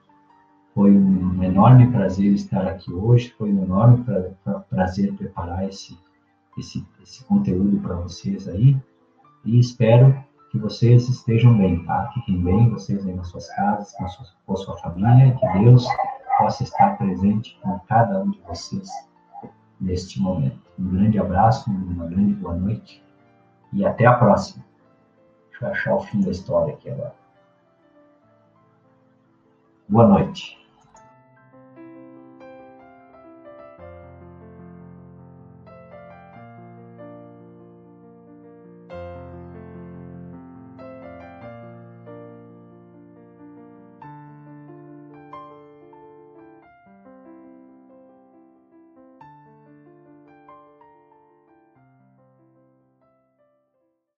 [0.73, 5.97] foi um enorme prazer estar aqui hoje, foi um enorme pra, pra, prazer preparar esse,
[6.57, 8.77] esse, esse conteúdo para vocês aí.
[9.43, 12.11] E espero que vocês estejam bem, tá?
[12.13, 15.59] Fiquem bem, vocês aí nas suas casas, com a sua, com a sua família, que
[15.59, 15.85] Deus
[16.37, 18.89] possa estar presente com cada um de vocês
[19.79, 20.59] neste momento.
[20.79, 23.03] Um grande abraço, uma grande boa noite
[23.73, 24.63] e até a próxima.
[25.49, 27.15] Deixa eu achar o fim da história aqui agora.
[29.89, 30.60] Boa noite.